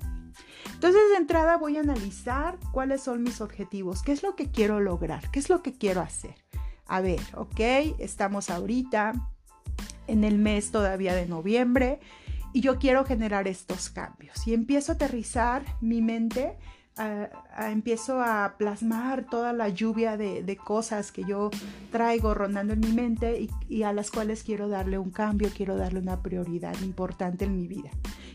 Entonces 0.74 1.00
de 1.10 1.16
entrada 1.16 1.58
voy 1.58 1.76
a 1.76 1.80
analizar 1.80 2.58
cuáles 2.72 3.02
son 3.02 3.22
mis 3.22 3.40
objetivos, 3.40 4.02
qué 4.02 4.12
es 4.12 4.22
lo 4.22 4.34
que 4.34 4.50
quiero 4.50 4.80
lograr, 4.80 5.30
qué 5.30 5.38
es 5.38 5.48
lo 5.48 5.62
que 5.62 5.72
quiero 5.72 6.00
hacer. 6.00 6.34
A 6.86 7.00
ver, 7.00 7.20
ok, 7.34 7.60
estamos 7.98 8.50
ahorita 8.50 9.12
en 10.08 10.24
el 10.24 10.38
mes 10.38 10.72
todavía 10.72 11.14
de 11.14 11.26
noviembre 11.26 12.00
y 12.52 12.60
yo 12.60 12.78
quiero 12.78 13.04
generar 13.04 13.48
estos 13.48 13.88
cambios. 13.88 14.46
Y 14.46 14.54
empiezo 14.54 14.92
a 14.92 14.94
aterrizar 14.94 15.64
mi 15.80 16.02
mente, 16.02 16.56
empiezo 17.58 18.20
a 18.20 18.54
plasmar 18.58 19.24
toda 19.24 19.52
la 19.52 19.68
lluvia 19.68 20.16
de, 20.16 20.58
cosas 20.62 21.12
que 21.12 21.24
yo 21.24 21.50
traigo 21.90 22.34
rondando 22.34 22.72
en 22.72 22.80
mi 22.80 22.92
mente 22.92 23.48
y, 23.68 23.82
a 23.82 23.92
las 23.92 24.10
cuales 24.10 24.42
quiero 24.42 24.68
darle 24.68 24.98
un 24.98 25.10
cambio, 25.10 25.50
quiero 25.54 25.76
darle 25.76 26.00
una 26.00 26.22
prioridad 26.22 26.74
importante 26.82 27.44
en 27.44 27.56
mi 27.56 27.66
vida. 27.66 27.90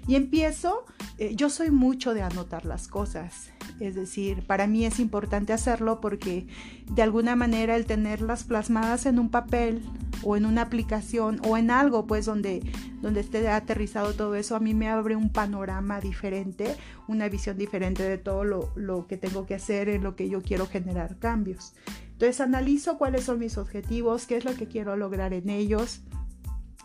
Y 0.07 0.15
empiezo, 0.15 0.85
eh, 1.17 1.35
yo 1.35 1.49
soy 1.49 1.69
mucho 1.69 2.13
de 2.13 2.21
anotar 2.21 2.65
las 2.65 2.87
cosas, 2.87 3.49
es 3.79 3.95
decir, 3.95 4.45
para 4.45 4.67
mí 4.67 4.85
es 4.85 4.99
importante 4.99 5.53
hacerlo 5.53 5.99
porque 6.01 6.47
de 6.91 7.01
alguna 7.01 7.35
manera 7.35 7.75
el 7.75 7.85
tenerlas 7.85 8.43
plasmadas 8.43 9.05
en 9.05 9.19
un 9.19 9.29
papel 9.29 9.83
o 10.23 10.35
en 10.35 10.45
una 10.45 10.63
aplicación 10.63 11.39
o 11.47 11.57
en 11.57 11.69
algo 11.69 12.07
pues 12.07 12.25
donde, 12.25 12.61
donde 13.01 13.19
esté 13.19 13.47
aterrizado 13.49 14.13
todo 14.13 14.35
eso, 14.35 14.55
a 14.55 14.59
mí 14.59 14.73
me 14.73 14.89
abre 14.89 15.15
un 15.15 15.29
panorama 15.29 15.99
diferente, 15.99 16.75
una 17.07 17.29
visión 17.29 17.57
diferente 17.57 18.03
de 18.03 18.17
todo 18.17 18.43
lo, 18.43 18.71
lo 18.75 19.06
que 19.07 19.17
tengo 19.17 19.45
que 19.45 19.55
hacer, 19.55 19.89
en 19.89 20.03
lo 20.03 20.15
que 20.15 20.29
yo 20.29 20.41
quiero 20.41 20.67
generar 20.67 21.17
cambios. 21.19 21.73
Entonces 22.11 22.41
analizo 22.41 22.97
cuáles 22.97 23.23
son 23.23 23.39
mis 23.39 23.57
objetivos, 23.57 24.25
qué 24.25 24.37
es 24.37 24.45
lo 24.45 24.55
que 24.55 24.67
quiero 24.67 24.95
lograr 24.95 25.33
en 25.33 25.49
ellos, 25.49 26.01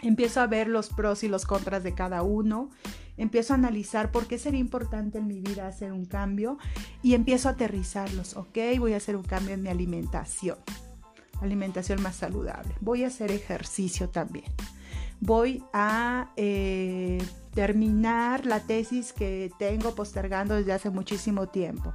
empiezo 0.02 0.40
a 0.40 0.46
ver 0.46 0.68
los 0.68 0.88
pros 0.88 1.24
y 1.24 1.28
los 1.28 1.46
contras 1.46 1.82
de 1.82 1.94
cada 1.94 2.22
uno, 2.22 2.70
empiezo 3.16 3.52
a 3.52 3.56
analizar 3.56 4.10
por 4.10 4.26
qué 4.26 4.38
sería 4.38 4.60
importante 4.60 5.18
en 5.18 5.26
mi 5.26 5.40
vida 5.40 5.66
hacer 5.66 5.92
un 5.92 6.06
cambio 6.06 6.58
y 7.02 7.14
empiezo 7.14 7.48
a 7.48 7.52
aterrizarlos, 7.52 8.36
ok, 8.36 8.58
voy 8.78 8.94
a 8.94 8.98
hacer 8.98 9.16
un 9.16 9.24
cambio 9.24 9.54
en 9.54 9.62
mi 9.62 9.68
alimentación 9.68 10.58
alimentación 11.42 12.02
más 12.02 12.16
saludable. 12.16 12.74
Voy 12.80 13.04
a 13.04 13.08
hacer 13.08 13.30
ejercicio 13.30 14.08
también. 14.08 14.46
Voy 15.20 15.62
a 15.72 16.32
eh, 16.36 17.22
terminar 17.54 18.46
la 18.46 18.60
tesis 18.60 19.12
que 19.12 19.50
tengo 19.58 19.94
postergando 19.94 20.54
desde 20.54 20.72
hace 20.72 20.90
muchísimo 20.90 21.48
tiempo. 21.48 21.94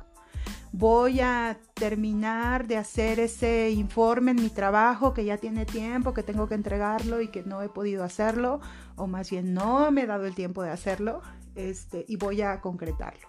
Voy 0.77 1.21
a 1.21 1.57
terminar 1.73 2.67
de 2.67 2.77
hacer 2.77 3.19
ese 3.19 3.71
informe 3.71 4.29
en 4.29 4.43
mi 4.43 4.51
trabajo 4.51 5.11
que 5.11 5.25
ya 5.25 5.39
tiene 5.39 5.65
tiempo, 5.65 6.13
que 6.13 6.21
tengo 6.21 6.47
que 6.47 6.53
entregarlo 6.53 7.19
y 7.19 7.29
que 7.29 7.41
no 7.41 7.63
he 7.63 7.69
podido 7.69 8.03
hacerlo, 8.03 8.61
o 8.95 9.07
más 9.07 9.31
bien 9.31 9.55
no 9.55 9.89
me 9.89 10.03
he 10.03 10.05
dado 10.05 10.27
el 10.27 10.35
tiempo 10.35 10.61
de 10.61 10.69
hacerlo, 10.69 11.23
este, 11.55 12.05
y 12.07 12.17
voy 12.17 12.43
a 12.43 12.61
concretarlo. 12.61 13.27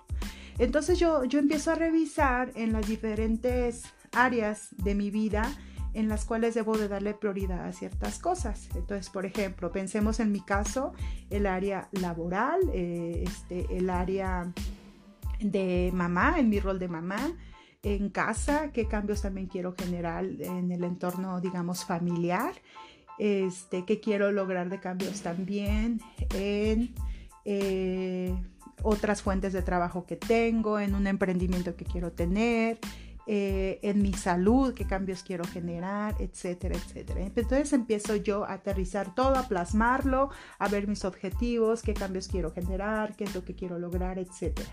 Entonces 0.58 0.98
yo, 0.98 1.24
yo 1.24 1.38
empiezo 1.38 1.70
a 1.70 1.76
revisar 1.76 2.52
en 2.54 2.74
las 2.74 2.86
diferentes 2.86 3.84
áreas 4.12 4.68
de 4.76 4.94
mi 4.94 5.10
vida 5.10 5.50
en 5.94 6.10
las 6.10 6.26
cuales 6.26 6.54
debo 6.54 6.76
de 6.76 6.88
darle 6.88 7.14
prioridad 7.14 7.64
a 7.64 7.72
ciertas 7.72 8.18
cosas. 8.18 8.68
Entonces, 8.74 9.08
por 9.08 9.24
ejemplo, 9.24 9.72
pensemos 9.72 10.20
en 10.20 10.32
mi 10.32 10.42
caso, 10.42 10.92
el 11.30 11.46
área 11.46 11.88
laboral, 11.92 12.60
eh, 12.74 13.24
este, 13.26 13.74
el 13.74 13.88
área 13.88 14.52
de 15.40 15.90
mamá, 15.94 16.36
en 16.38 16.48
mi 16.48 16.60
rol 16.60 16.78
de 16.78 16.88
mamá, 16.88 17.32
en 17.82 18.10
casa, 18.10 18.70
qué 18.72 18.86
cambios 18.86 19.22
también 19.22 19.46
quiero 19.46 19.74
generar 19.78 20.24
en 20.24 20.72
el 20.72 20.84
entorno, 20.84 21.40
digamos, 21.40 21.84
familiar, 21.84 22.52
este, 23.18 23.84
qué 23.84 24.00
quiero 24.00 24.32
lograr 24.32 24.68
de 24.68 24.80
cambios 24.80 25.22
también 25.22 26.00
en... 26.34 26.94
Eh, 27.44 28.34
otras 28.82 29.22
fuentes 29.22 29.52
de 29.52 29.62
trabajo 29.62 30.06
que 30.06 30.16
tengo, 30.16 30.78
en 30.78 30.94
un 30.94 31.06
emprendimiento 31.06 31.74
que 31.76 31.84
quiero 31.84 32.12
tener, 32.12 32.78
eh, 33.26 33.78
en 33.82 34.00
mi 34.00 34.14
salud, 34.14 34.72
qué 34.72 34.86
cambios 34.86 35.22
quiero 35.22 35.44
generar, 35.44 36.14
etcétera, 36.18 36.76
etcétera. 36.76 37.20
Entonces 37.20 37.72
empiezo 37.72 38.16
yo 38.16 38.44
a 38.44 38.54
aterrizar 38.54 39.14
todo, 39.14 39.36
a 39.36 39.48
plasmarlo, 39.48 40.30
a 40.58 40.68
ver 40.68 40.88
mis 40.88 41.04
objetivos, 41.04 41.82
qué 41.82 41.94
cambios 41.94 42.28
quiero 42.28 42.52
generar, 42.52 43.16
qué 43.16 43.24
es 43.24 43.34
lo 43.34 43.44
que 43.44 43.54
quiero 43.54 43.78
lograr, 43.78 44.18
etcétera. 44.18 44.70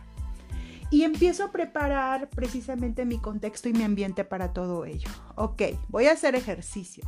Y 0.91 1.03
empiezo 1.03 1.45
a 1.45 1.51
preparar 1.51 2.29
precisamente 2.29 3.05
mi 3.05 3.19
contexto 3.19 3.69
y 3.69 3.73
mi 3.73 3.83
ambiente 3.83 4.23
para 4.23 4.53
todo 4.53 4.85
ello. 4.85 5.09
Ok, 5.35 5.63
voy 5.89 6.05
a 6.05 6.13
hacer 6.13 6.35
ejercicio. 6.35 7.03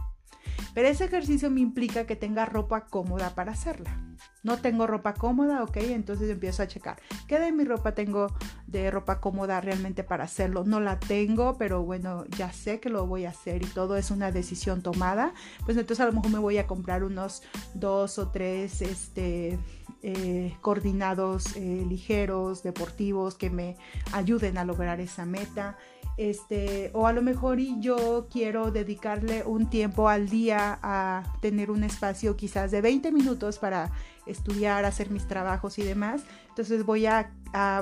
Pero 0.74 0.88
ese 0.88 1.05
ejercicio 1.05 1.50
me 1.50 1.62
implica 1.62 2.05
que 2.05 2.15
tenga 2.15 2.46
ropa 2.46 2.86
cómoda 2.86 3.34
para 3.36 3.51
hacerla. 3.53 4.00
No 4.43 4.57
tengo 4.57 4.88
ropa 4.88 5.13
cómoda, 5.13 5.63
ok, 5.63 5.77
entonces 5.77 6.29
empiezo 6.29 6.63
a 6.63 6.67
checar. 6.67 7.01
¿Qué 7.27 7.39
de 7.39 7.51
mi 7.51 7.63
ropa 7.63 7.93
tengo 7.93 8.27
de 8.67 8.89
ropa 8.91 9.19
cómoda 9.19 9.60
realmente 9.60 10.03
para 10.03 10.25
hacerlo? 10.25 10.63
No 10.63 10.79
la 10.79 11.00
tengo, 11.00 11.57
pero 11.57 11.84
bueno, 11.84 12.25
ya 12.38 12.51
sé 12.51 12.79
que 12.79 12.89
lo 12.89 13.07
voy 13.07 13.25
a 13.25 13.29
hacer 13.29 13.63
y 13.63 13.65
todo 13.65 13.98
es 13.98 14.12
una 14.12 14.31
decisión 14.31 14.81
tomada. 14.81 15.34
Pues 15.65 15.77
entonces 15.77 16.03
a 16.03 16.05
lo 16.05 16.13
mejor 16.13 16.31
me 16.31 16.39
voy 16.39 16.57
a 16.60 16.67
comprar 16.67 17.03
unos 17.03 17.43
dos 17.74 18.19
o 18.19 18.29
tres 18.29 18.81
este, 18.81 19.57
eh, 20.04 20.56
coordinados 20.62 21.56
eh, 21.56 21.86
ligeros, 21.88 22.63
deportivos, 22.63 23.36
que 23.36 23.50
me 23.50 23.77
ayuden 24.13 24.58
a 24.58 24.66
lograr 24.66 25.00
esa 25.00 25.25
meta. 25.25 25.77
Este, 26.18 26.89
o 26.94 27.06
a 27.06 27.13
lo 27.13 27.22
mejor 27.22 27.60
y 27.60 27.80
yo 27.80 28.27
quiero 28.32 28.72
dedicarle 28.72 29.44
un 29.44 29.70
tiempo 29.70 30.10
al 30.10 30.30
día 30.30 30.80
a 30.82 31.24
tener 31.42 31.70
un 31.70 31.84
espacio 31.84 32.36
quizás 32.36 32.72
de 32.72 32.82
20 32.82 33.12
minutos 33.12 33.60
para 33.60 33.92
estudiar, 34.25 34.84
hacer 34.86 35.12
mis 35.12 35.27
trabajos 35.27 35.77
y 35.77 35.84
demás. 35.84 36.24
Entonces 36.50 36.86
voy 36.86 37.06
a, 37.06 37.32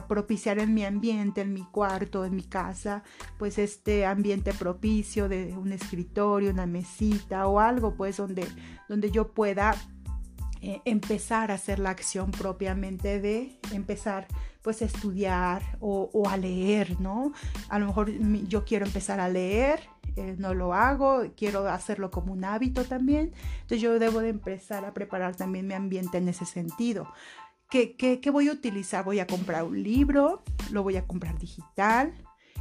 propiciar 0.08 0.60
en 0.60 0.74
mi 0.74 0.86
ambiente, 0.86 1.42
en 1.42 1.52
mi 1.52 1.64
cuarto, 1.64 2.24
en 2.24 2.36
mi 2.36 2.44
casa, 2.44 3.04
pues 3.40 3.58
este 3.58 4.06
ambiente 4.06 4.54
propicio 4.54 5.28
de 5.28 5.58
un 5.58 5.74
escritorio, 5.74 6.52
una 6.52 6.68
mesita 6.68 7.48
o 7.48 7.60
algo 7.60 7.96
pues 7.96 8.16
donde, 8.16 8.48
donde 8.88 9.12
yo 9.12 9.34
pueda 9.34 9.76
eh, 10.68 10.82
empezar 10.84 11.52
a 11.52 11.54
hacer 11.54 11.78
la 11.78 11.92
acción 11.92 12.32
propiamente 12.32 13.22
de 13.22 13.60
empezar 13.72 14.26
pues 14.64 14.82
a 14.82 14.86
estudiar 14.86 15.62
o, 15.80 16.28
a 16.28 16.38
leer, 16.38 17.00
¿no? 17.00 17.34
A 17.70 17.78
lo 17.78 17.86
mejor 17.86 18.10
yo 18.48 18.66
quiero 18.66 18.88
empezar 18.88 19.20
a 19.20 19.30
leer, 19.30 19.80
eh, 20.16 20.34
no 20.40 20.56
lo 20.56 20.74
hago, 20.74 21.22
quiero 21.38 21.68
hacerlo 21.68 22.10
como 22.10 22.34
un 22.34 22.46
hábito 22.46 22.84
también, 22.84 23.32
entonces 23.58 23.80
yo 23.80 24.00
debo 24.00 24.22
de 24.22 24.30
empezar 24.30 24.86
a 24.86 24.94
preparar 24.96 25.36
también 25.36 25.68
mi 25.68 25.76
ambiente 25.76 26.18
en 26.18 26.30
ese 26.30 26.48
sentido. 26.48 27.14
¿Qué, 27.70 27.96
qué, 27.96 28.20
qué 28.20 28.32
voy 28.32 28.50
a 28.50 28.54
utilizar? 28.54 29.06
Voy 29.06 29.20
a 29.20 29.28
comprar 29.28 29.66
un 29.66 29.84
libro, 29.84 30.42
lo 30.72 30.82
voy 30.82 30.98
a 30.98 31.06
comprar 31.06 31.38
digital, 31.38 32.12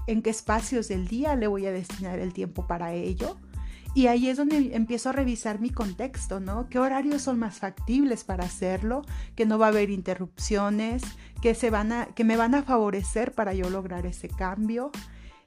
en 0.07 0.21
qué 0.21 0.29
espacios 0.29 0.89
del 0.89 1.09
día 1.09 1.37
le 1.37 1.47
voy 1.47 1.65
a 1.65 1.73
destinar 1.73 2.19
el 2.19 2.35
tiempo 2.35 2.67
para 2.67 2.93
ello 2.93 3.39
y 3.95 4.09
ahí 4.09 4.29
es 4.29 4.37
donde 4.37 4.75
empiezo 4.75 5.11
a 5.11 5.13
revisar 5.13 5.61
mi 5.61 5.71
contexto, 5.71 6.41
¿no? 6.41 6.69
¿Qué 6.69 6.81
horarios 6.81 7.23
son 7.23 7.39
más 7.39 7.61
factibles 7.61 8.25
para 8.25 8.45
hacerlo? 8.45 9.03
Que 9.37 9.47
no 9.47 9.57
va 9.57 9.67
a 9.67 9.69
haber 9.69 9.89
interrupciones, 9.91 11.03
que, 11.41 11.55
se 11.55 11.71
van 11.71 12.09
que 12.17 12.25
me 12.25 12.37
van 12.37 12.57
a 12.57 12.65
favorecer 12.65 13.33
para 13.33 13.55
yo 13.55 13.71
lograr 13.71 14.05
ese 14.05 14.27
cambio. 14.27 14.91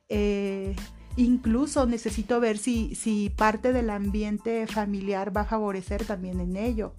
Eh, 0.08 0.78
incluso 1.18 1.86
necesito 1.88 2.40
ver 2.40 2.58
si, 2.58 2.96
si 2.96 3.30
parte 3.30 3.74
del 3.74 3.90
ambiente 3.90 4.66
familiar 4.66 5.36
va 5.36 5.42
a 5.42 5.46
favorecer 5.46 6.06
también 6.06 6.40
en 6.40 6.56
ello. 6.56 6.96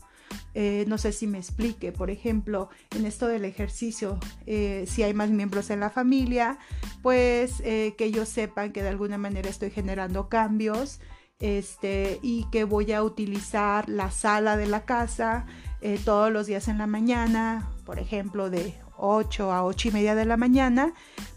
Eh, 0.53 0.85
no 0.87 0.99
sé 0.99 1.13
si 1.13 1.27
me 1.27 1.39
explique, 1.39 1.93
por 1.93 2.11
ejemplo, 2.11 2.69
en 2.95 3.07
esto 3.07 3.27
del 3.27 3.47
ejercicio, 3.47 4.19
eh, 4.45 4.85
si 4.87 5.03
hay 5.03 5.15
más 5.15 5.31
miembros 5.31 5.71
en 5.71 5.81
la 5.81 5.89
familia, 5.89 6.59
pues 7.01 7.63
que 7.63 7.95
ellos 7.99 8.29
sepan 8.29 8.73
que 8.73 8.83
de 8.83 8.91
alguna 8.91 9.17
manera 9.17 9.49
estoy 9.49 9.71
generando 9.71 10.29
cambios 10.29 11.01
este, 11.41 12.19
y 12.23 12.45
que 12.51 12.65
voy 12.65 12.93
a 12.93 13.03
utilizar 13.03 13.89
la 13.89 14.11
sala 14.11 14.57
de 14.57 14.67
la 14.67 14.85
casa 14.85 15.47
eh, 15.81 15.99
todos 16.05 16.33
los 16.33 16.47
días 16.47 16.69
en 16.69 16.79
la 16.79 16.87
mañana, 16.87 17.69
por 17.85 17.99
ejemplo, 17.99 18.51
de 18.51 18.75
8 18.97 19.53
a 19.53 19.65
8 19.65 19.89
y 19.89 19.91
media 19.93 20.15
de 20.15 20.25
la 20.25 20.37
mañana, 20.37 20.93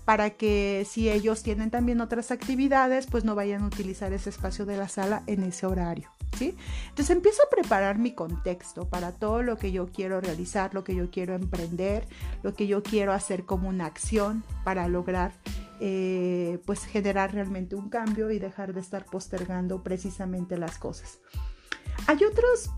para 0.05 0.31
que 0.31 0.85
si 0.89 1.09
ellos 1.09 1.43
tienen 1.43 1.69
también 1.69 2.01
otras 2.01 2.31
actividades, 2.31 3.05
pues 3.05 3.23
no 3.23 3.35
vayan 3.35 3.61
a 3.61 3.67
utilizar 3.67 4.13
ese 4.13 4.29
espacio 4.29 4.65
de 4.65 4.77
la 4.77 4.87
sala 4.87 5.23
en 5.27 5.43
ese 5.43 5.67
horario. 5.67 6.09
Entonces 6.39 7.09
empiezo 7.09 7.41
a 7.43 7.49
preparar 7.49 7.97
mi 7.97 8.13
contexto 8.13 8.87
para 8.89 9.11
todo 9.11 9.43
lo 9.43 9.57
que 9.57 9.71
yo 9.71 9.87
quiero 9.87 10.21
realizar, 10.21 10.73
lo 10.73 10.83
que 10.83 10.95
yo 10.95 11.11
quiero 11.11 11.35
emprender, 11.35 12.07
lo 12.43 12.53
que 12.53 12.67
yo 12.67 12.81
quiero 12.83 13.13
hacer 13.13 13.45
como 13.45 13.69
una 13.69 13.85
acción 13.85 14.43
para 14.63 14.87
lograr 14.87 15.33
eh, 15.79 16.59
pues 16.65 16.85
generar 16.85 17.33
realmente 17.33 17.75
un 17.75 17.89
cambio 17.89 18.31
y 18.31 18.39
dejar 18.39 18.73
de 18.73 18.81
estar 18.81 19.05
postergando 19.05 19.83
precisamente 19.83 20.57
las 20.57 20.77
cosas. 20.77 21.19
Hay 22.07 22.23
otros 22.23 22.69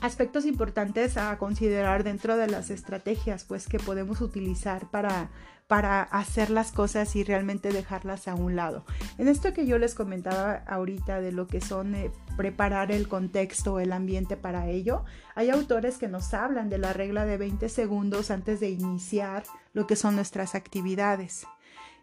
aspectos 0.00 0.46
importantes 0.46 1.16
a 1.16 1.36
considerar 1.36 2.04
dentro 2.04 2.36
de 2.36 2.46
las 2.46 2.70
estrategias 2.70 3.44
pues 3.44 3.66
que 3.66 3.78
podemos 3.78 4.20
utilizar 4.20 4.90
para 4.90 5.30
para 5.70 6.02
hacer 6.02 6.50
las 6.50 6.72
cosas 6.72 7.14
y 7.14 7.22
realmente 7.22 7.68
dejarlas 7.68 8.26
a 8.26 8.34
un 8.34 8.56
lado. 8.56 8.84
En 9.18 9.28
esto 9.28 9.52
que 9.52 9.68
yo 9.68 9.78
les 9.78 9.94
comentaba 9.94 10.64
ahorita 10.66 11.20
de 11.20 11.30
lo 11.30 11.46
que 11.46 11.60
son 11.60 11.94
eh, 11.94 12.10
preparar 12.36 12.90
el 12.90 13.06
contexto, 13.06 13.78
el 13.78 13.92
ambiente 13.92 14.36
para 14.36 14.66
ello, 14.66 15.04
hay 15.36 15.48
autores 15.48 15.96
que 15.96 16.08
nos 16.08 16.34
hablan 16.34 16.70
de 16.70 16.78
la 16.78 16.92
regla 16.92 17.24
de 17.24 17.36
20 17.36 17.68
segundos 17.68 18.32
antes 18.32 18.58
de 18.58 18.68
iniciar 18.70 19.44
lo 19.72 19.86
que 19.86 19.94
son 19.94 20.16
nuestras 20.16 20.56
actividades. 20.56 21.46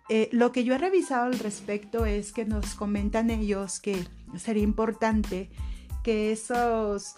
Eh, 0.07 0.29
lo 0.31 0.53
que 0.53 0.63
yo 0.63 0.73
he 0.73 0.77
revisado 0.77 1.25
al 1.25 1.37
respecto 1.37 2.05
es 2.05 2.31
que 2.31 2.45
nos 2.45 2.73
comentan 2.73 3.29
ellos 3.29 3.81
que 3.81 4.07
sería 4.37 4.63
importante 4.63 5.49
que 6.05 6.31
esos 6.31 7.15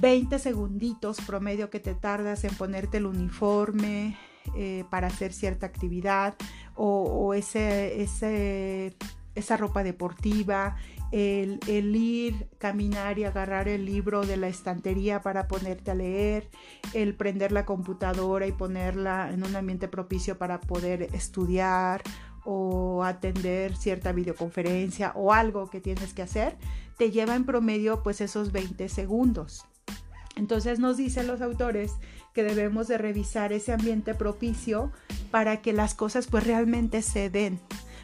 20 0.00 0.36
segunditos 0.40 1.20
promedio 1.20 1.70
que 1.70 1.78
te 1.78 1.94
tardas 1.94 2.42
en 2.42 2.56
ponerte 2.56 2.96
el 2.96 3.06
uniforme 3.06 4.18
eh, 4.56 4.84
para 4.90 5.08
hacer 5.08 5.32
cierta 5.32 5.66
actividad 5.66 6.34
o, 6.74 7.34
ese, 7.34 8.02
esa 9.34 9.56
ropa 9.56 9.82
deportiva, 9.82 10.76
el, 11.12 11.96
ir, 11.96 12.48
caminar 12.58 13.18
y 13.18 13.24
agarrar 13.24 13.68
el 13.68 13.84
libro 13.84 14.24
de 14.24 14.36
la 14.36 14.48
estantería 14.48 15.22
para 15.22 15.48
ponerte 15.48 15.90
a 15.90 15.94
leer, 15.94 16.48
el 16.94 17.14
prender 17.14 17.52
la 17.52 17.64
computadora 17.64 18.46
y 18.46 18.52
ponerla 18.52 19.30
en 19.32 19.44
un 19.44 19.56
ambiente 19.56 19.88
propicio 19.88 20.38
para 20.38 20.60
poder 20.60 21.08
estudiar 21.12 22.02
o 22.44 23.04
atender 23.04 23.76
cierta 23.76 24.12
videoconferencia 24.12 25.12
o 25.14 25.32
algo 25.32 25.68
que 25.68 25.80
tienes 25.80 26.14
que 26.14 26.22
hacer, 26.22 26.56
te 26.96 27.10
lleva 27.10 27.34
en 27.34 27.44
promedio 27.44 28.02
pues 28.02 28.20
esos 28.20 28.52
20 28.52 28.88
segundos. 28.88 29.66
Entonces 30.36 30.78
nos 30.78 30.96
dicen 30.96 31.26
los 31.26 31.42
autores 31.42 31.96
que 32.34 32.42
debemos 32.42 32.88
de 32.88 32.98
revisar 32.98 33.52
ese 33.52 33.72
ambiente 33.72 34.14
propicio 34.14 34.92
para 35.30 35.60
que 35.60 35.72
las 35.72 35.94
cosas 35.94 36.26
pues 36.26 36.46
realmente 36.46 37.02
se 37.02 37.30
den. 37.30 37.60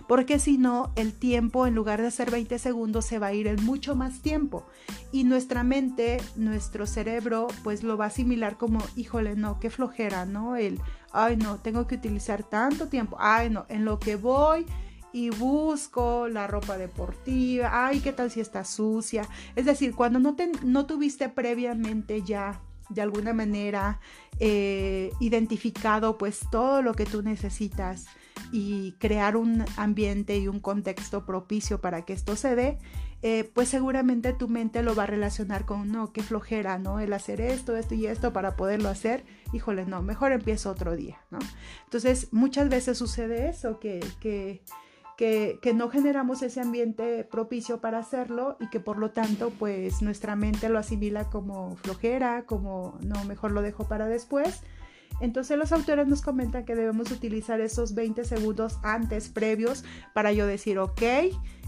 Porque 0.07 0.39
si 0.39 0.57
no, 0.57 0.93
el 0.95 1.13
tiempo 1.13 1.67
en 1.67 1.75
lugar 1.75 2.01
de 2.01 2.11
ser 2.11 2.31
20 2.31 2.59
segundos 2.59 3.05
se 3.05 3.19
va 3.19 3.29
a 3.29 3.33
ir 3.33 3.49
en 3.49 3.65
mucho 3.65 3.97
más 3.97 4.21
tiempo. 4.21 4.65
Y 5.11 5.25
nuestra 5.25 5.65
mente, 5.65 6.19
nuestro 6.37 6.87
cerebro, 6.87 7.49
pues 7.65 7.83
lo 7.83 7.97
va 7.97 8.05
a 8.05 8.09
asimilar 8.09 8.57
como, 8.57 8.81
híjole, 8.95 9.35
no, 9.35 9.59
qué 9.59 9.69
flojera, 9.69 10.25
¿no? 10.25 10.57
El, 10.57 10.81
ay, 11.13 11.37
no, 11.37 11.57
tengo 11.57 11.87
que 11.89 11.97
utilizar 11.97 12.45
tanto 12.45 12.87
tiempo, 12.87 13.17
ay, 13.19 13.51
no, 13.51 13.67
en 13.69 13.85
lo 13.85 13.99
que 13.99 14.15
voy 14.15 14.67
y 15.13 15.31
busco 15.31 16.29
la 16.29 16.47
ropa 16.47 16.77
deportiva, 16.77 17.87
ay, 17.87 18.01
qué 18.01 18.13
tal 18.13 18.31
si 18.31 18.41
está 18.41 18.65
sucia. 18.65 19.29
Es 19.57 19.65
decir, 19.65 19.95
cuando 19.95 20.21
no, 20.21 20.37
te, 20.37 20.53
no 20.63 20.87
tuviste 20.87 21.29
previamente 21.29 22.23
ya 22.23 22.61
de 22.89 23.03
alguna 23.03 23.33
manera 23.33 24.01
eh, 24.39 25.11
identificado 25.21 26.19
pues 26.19 26.41
todo 26.51 26.83
lo 26.83 26.95
que 26.95 27.05
tú 27.05 27.23
necesitas 27.23 28.07
y 28.53 28.93
crear 28.93 29.37
un 29.37 29.65
ambiente 29.77 30.39
y 30.39 30.49
un 30.49 30.61
contexto 30.61 31.25
propicio 31.25 31.81
para 31.81 32.03
que 32.03 32.13
esto 32.13 32.37
se 32.37 32.55
dé, 32.55 32.79
eh, 33.23 33.51
pues 33.55 33.69
seguramente 33.69 34.33
tu 34.33 34.47
mente 34.49 34.83
lo 34.83 34.95
va 34.95 35.05
a 35.05 35.07
relacionar 35.07 35.65
con, 35.65 35.91
no, 35.91 36.13
qué 36.13 36.23
flojera, 36.23 36.79
¿no? 36.79 37.01
El 37.01 37.13
hacer 37.13 37.41
esto, 37.41 37.77
esto 37.77 37.95
y 37.95 38.07
esto 38.07 38.33
para 38.33 38.57
poderlo 38.57 38.89
hacer, 38.89 39.25
híjole, 39.53 39.87
no, 39.87 40.03
mejor 40.03 40.33
empiezo 40.33 40.71
otro 40.71 40.95
día, 40.95 41.19
¿no? 41.31 41.39
Entonces, 41.85 42.29
muchas 42.33 42.69
veces 42.69 42.99
sucede 42.99 43.49
eso, 43.49 43.81
que, 43.81 44.01
que, 44.21 44.63
que, 45.17 45.59
no 45.75 45.89
generamos 45.89 46.43
ese 46.43 46.61
ambiente 46.61 47.25
propicio 47.25 47.81
para 47.81 47.99
hacerlo 47.99 48.57
y 48.61 48.69
que 48.69 48.81
por 48.81 48.99
lo 48.99 49.11
tanto, 49.11 49.51
pues 49.59 50.03
nuestra 50.03 50.37
mente 50.37 50.69
lo 50.69 50.79
asimila 50.79 51.31
como 51.31 51.77
flojera, 51.77 52.45
como, 52.47 52.99
no, 53.03 53.25
mejor 53.25 53.53
lo 53.53 53.63
dejo 53.63 53.89
para 53.89 54.07
después 54.07 54.63
entonces 55.21 55.57
los 55.57 55.73
autores 55.73 56.07
nos 56.07 56.23
comentan 56.23 56.65
que 56.65 56.75
debemos 56.75 57.11
utilizar 57.11 57.61
esos 57.61 57.95
20 57.95 58.25
segundos 58.25 58.79
antes, 58.83 59.29
previos, 59.29 59.85
para 60.13 60.33
yo 60.33 60.47
decir, 60.47 60.79
ok, 60.79 61.03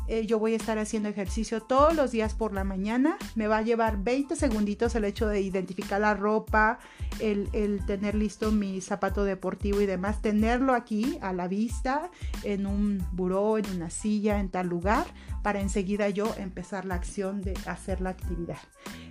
eh, 0.08 0.26
yo 0.26 0.38
voy 0.38 0.54
a 0.54 0.56
estar 0.56 0.78
haciendo 0.78 1.10
ejercicio 1.10 1.60
todos 1.60 1.94
los 1.94 2.10
días 2.10 2.34
por 2.34 2.54
la 2.54 2.64
mañana. 2.64 3.18
Me 3.34 3.46
va 3.46 3.58
a 3.58 3.62
llevar 3.62 4.02
20 4.02 4.36
segunditos 4.36 4.94
el 4.94 5.04
hecho 5.04 5.28
de 5.28 5.42
identificar 5.42 6.00
la 6.00 6.14
ropa, 6.14 6.78
el, 7.20 7.48
el, 7.52 7.84
tener 7.84 8.14
listo 8.14 8.50
mi 8.50 8.80
zapato 8.80 9.24
deportivo 9.24 9.80
y 9.82 9.86
demás, 9.86 10.22
tenerlo 10.22 10.74
aquí 10.74 11.18
a 11.20 11.32
la 11.32 11.46
vista, 11.46 12.10
en 12.42 12.66
un 12.66 13.04
buró, 13.12 13.58
en 13.58 13.68
una 13.70 13.90
silla, 13.90 14.40
en 14.40 14.48
tal 14.48 14.68
lugar, 14.68 15.04
para 15.42 15.60
enseguida 15.60 16.08
yo 16.08 16.34
empezar 16.38 16.86
la 16.86 16.94
acción 16.94 17.42
de 17.42 17.54
hacer 17.66 18.00
la 18.00 18.10
actividad. 18.10 18.58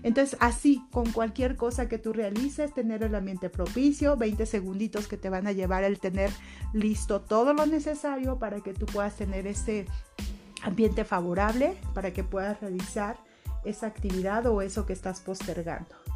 Entonces, 0.03 0.37
así, 0.39 0.83
con 0.91 1.11
cualquier 1.11 1.55
cosa 1.55 1.87
que 1.87 1.99
tú 1.99 2.13
realices, 2.13 2.73
tener 2.73 3.03
el 3.03 3.13
ambiente 3.13 3.49
propicio, 3.49 4.17
20 4.17 4.45
segunditos 4.45 5.07
que 5.07 5.17
te 5.17 5.29
van 5.29 5.47
a 5.47 5.51
llevar 5.51 5.83
el 5.83 5.99
tener 5.99 6.31
listo 6.73 7.21
todo 7.21 7.53
lo 7.53 7.65
necesario 7.65 8.39
para 8.39 8.61
que 8.61 8.73
tú 8.73 8.85
puedas 8.87 9.15
tener 9.15 9.47
ese 9.47 9.85
ambiente 10.63 11.03
favorable 11.03 11.77
para 11.93 12.11
que 12.11 12.23
puedas 12.23 12.59
realizar 12.61 13.17
esa 13.65 13.87
actividad 13.87 14.45
o 14.45 14.61
eso 14.61 14.85
que 14.85 14.93
estás 14.93 15.19
postergando. 15.19 16.06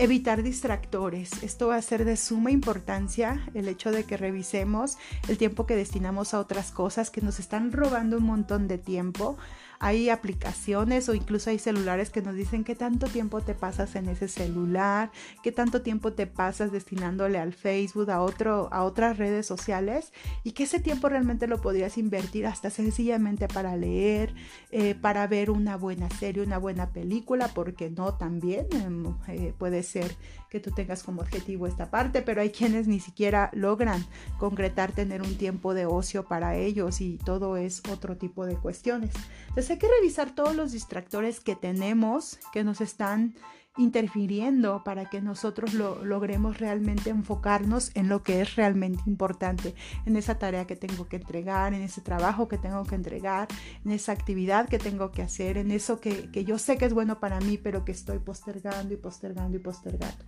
Evitar 0.00 0.44
distractores. 0.44 1.42
Esto 1.42 1.68
va 1.68 1.76
a 1.76 1.82
ser 1.82 2.04
de 2.04 2.16
suma 2.16 2.52
importancia 2.52 3.44
el 3.54 3.66
hecho 3.66 3.90
de 3.90 4.04
que 4.04 4.16
revisemos 4.16 4.96
el 5.26 5.38
tiempo 5.38 5.66
que 5.66 5.74
destinamos 5.74 6.34
a 6.34 6.38
otras 6.38 6.70
cosas 6.70 7.10
que 7.10 7.20
nos 7.20 7.40
están 7.40 7.72
robando 7.72 8.18
un 8.18 8.22
montón 8.22 8.68
de 8.68 8.78
tiempo 8.78 9.36
hay 9.80 10.10
aplicaciones 10.10 11.08
o 11.08 11.14
incluso 11.14 11.50
hay 11.50 11.58
celulares 11.58 12.10
que 12.10 12.22
nos 12.22 12.34
dicen 12.34 12.64
qué 12.64 12.74
tanto 12.74 13.06
tiempo 13.06 13.40
te 13.42 13.54
pasas 13.54 13.94
en 13.94 14.08
ese 14.08 14.28
celular, 14.28 15.10
qué 15.42 15.52
tanto 15.52 15.82
tiempo 15.82 16.12
te 16.12 16.26
pasas 16.26 16.72
destinándole 16.72 17.38
al 17.38 17.52
Facebook, 17.52 18.10
a, 18.10 18.20
otro, 18.20 18.68
a 18.72 18.82
otras 18.82 19.18
redes 19.18 19.46
sociales 19.46 20.12
y 20.42 20.52
que 20.52 20.64
ese 20.64 20.80
tiempo 20.80 21.08
realmente 21.08 21.46
lo 21.46 21.60
podrías 21.60 21.96
invertir 21.96 22.46
hasta 22.46 22.70
sencillamente 22.70 23.46
para 23.46 23.76
leer, 23.76 24.34
eh, 24.70 24.94
para 24.94 25.26
ver 25.26 25.50
una 25.50 25.76
buena 25.76 26.10
serie, 26.10 26.42
una 26.42 26.58
buena 26.58 26.90
película, 26.90 27.48
porque 27.48 27.90
no 27.90 28.14
también 28.14 28.66
em, 28.72 29.14
eh, 29.28 29.54
puede 29.56 29.82
ser 29.88 30.16
que 30.48 30.60
tú 30.60 30.70
tengas 30.70 31.02
como 31.02 31.20
objetivo 31.20 31.66
esta 31.66 31.90
parte, 31.90 32.22
pero 32.22 32.40
hay 32.40 32.50
quienes 32.50 32.86
ni 32.86 33.00
siquiera 33.00 33.50
logran 33.52 34.04
concretar 34.38 34.92
tener 34.92 35.22
un 35.22 35.36
tiempo 35.36 35.74
de 35.74 35.86
ocio 35.86 36.24
para 36.24 36.56
ellos 36.56 37.00
y 37.00 37.18
todo 37.18 37.56
es 37.56 37.82
otro 37.90 38.16
tipo 38.16 38.46
de 38.46 38.56
cuestiones. 38.56 39.10
Entonces 39.48 39.70
hay 39.70 39.78
que 39.78 39.88
revisar 39.88 40.34
todos 40.34 40.54
los 40.54 40.72
distractores 40.72 41.40
que 41.40 41.56
tenemos 41.56 42.38
que 42.52 42.64
nos 42.64 42.80
están 42.80 43.34
interfiriendo 43.78 44.82
para 44.84 45.08
que 45.08 45.20
nosotros 45.20 45.72
lo, 45.74 46.04
logremos 46.04 46.58
realmente 46.58 47.10
enfocarnos 47.10 47.90
en 47.94 48.08
lo 48.08 48.22
que 48.22 48.40
es 48.40 48.56
realmente 48.56 49.02
importante, 49.06 49.74
en 50.04 50.16
esa 50.16 50.38
tarea 50.38 50.66
que 50.66 50.76
tengo 50.76 51.08
que 51.08 51.16
entregar, 51.16 51.74
en 51.74 51.82
ese 51.82 52.00
trabajo 52.00 52.48
que 52.48 52.58
tengo 52.58 52.84
que 52.84 52.96
entregar, 52.96 53.48
en 53.84 53.92
esa 53.92 54.12
actividad 54.12 54.68
que 54.68 54.78
tengo 54.78 55.10
que 55.10 55.22
hacer, 55.22 55.56
en 55.56 55.70
eso 55.70 56.00
que, 56.00 56.30
que 56.30 56.44
yo 56.44 56.58
sé 56.58 56.76
que 56.76 56.84
es 56.84 56.92
bueno 56.92 57.20
para 57.20 57.40
mí, 57.40 57.56
pero 57.58 57.84
que 57.84 57.92
estoy 57.92 58.18
postergando 58.18 58.92
y 58.92 58.96
postergando 58.96 59.56
y 59.56 59.60
postergando. 59.60 60.24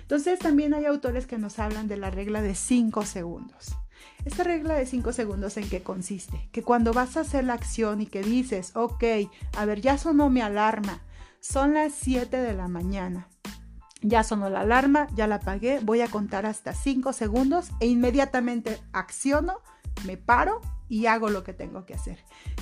Entonces 0.00 0.38
también 0.38 0.72
hay 0.72 0.84
autores 0.84 1.26
que 1.26 1.36
nos 1.36 1.58
hablan 1.58 1.88
de 1.88 1.96
la 1.96 2.10
regla 2.10 2.40
de 2.40 2.54
5 2.54 3.04
segundos. 3.04 3.76
Esta 4.24 4.44
regla 4.44 4.74
de 4.74 4.86
5 4.86 5.12
segundos 5.12 5.56
en 5.56 5.68
qué 5.68 5.82
consiste? 5.82 6.48
Que 6.52 6.62
cuando 6.62 6.92
vas 6.92 7.16
a 7.16 7.20
hacer 7.20 7.44
la 7.44 7.54
acción 7.54 8.00
y 8.00 8.06
que 8.06 8.22
dices, 8.22 8.70
ok, 8.76 9.04
a 9.56 9.64
ver, 9.64 9.80
ya 9.80 9.98
sonó 9.98 10.30
mi 10.30 10.40
alarma, 10.40 11.02
son 11.46 11.74
las 11.74 11.92
7 11.92 12.36
de 12.36 12.54
la 12.54 12.66
mañana. 12.66 13.28
Ya 14.02 14.24
sonó 14.24 14.50
la 14.50 14.60
alarma, 14.60 15.06
ya 15.14 15.26
la 15.26 15.36
apagué, 15.36 15.80
voy 15.80 16.00
a 16.00 16.08
contar 16.08 16.44
hasta 16.44 16.74
5 16.74 17.12
segundos 17.12 17.70
e 17.80 17.86
inmediatamente 17.86 18.80
acciono, 18.92 19.60
me 20.04 20.16
paro 20.16 20.60
y 20.88 21.06
hago 21.06 21.30
lo 21.30 21.44
que 21.44 21.52
tengo 21.52 21.86
que 21.86 21.94
hacer, 21.94 22.18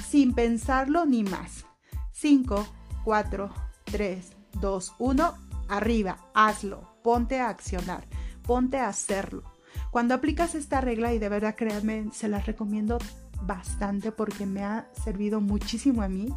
sin 0.06 0.34
pensarlo 0.34 1.06
ni 1.06 1.24
más. 1.24 1.64
5, 2.12 2.66
4, 3.04 3.52
3, 3.84 4.32
2, 4.60 4.94
1, 4.98 5.34
arriba, 5.68 6.18
hazlo, 6.34 6.96
ponte 7.02 7.40
a 7.40 7.48
accionar, 7.48 8.06
ponte 8.42 8.78
a 8.78 8.88
hacerlo. 8.88 9.42
Cuando 9.90 10.14
aplicas 10.14 10.54
esta 10.54 10.80
regla, 10.80 11.12
y 11.14 11.18
de 11.18 11.28
verdad 11.28 11.56
créanme, 11.56 12.10
se 12.12 12.28
las 12.28 12.46
recomiendo 12.46 12.98
bastante 13.42 14.12
porque 14.12 14.46
me 14.46 14.62
ha 14.62 14.88
servido 15.04 15.40
muchísimo 15.40 16.02
a 16.02 16.08
mí 16.08 16.28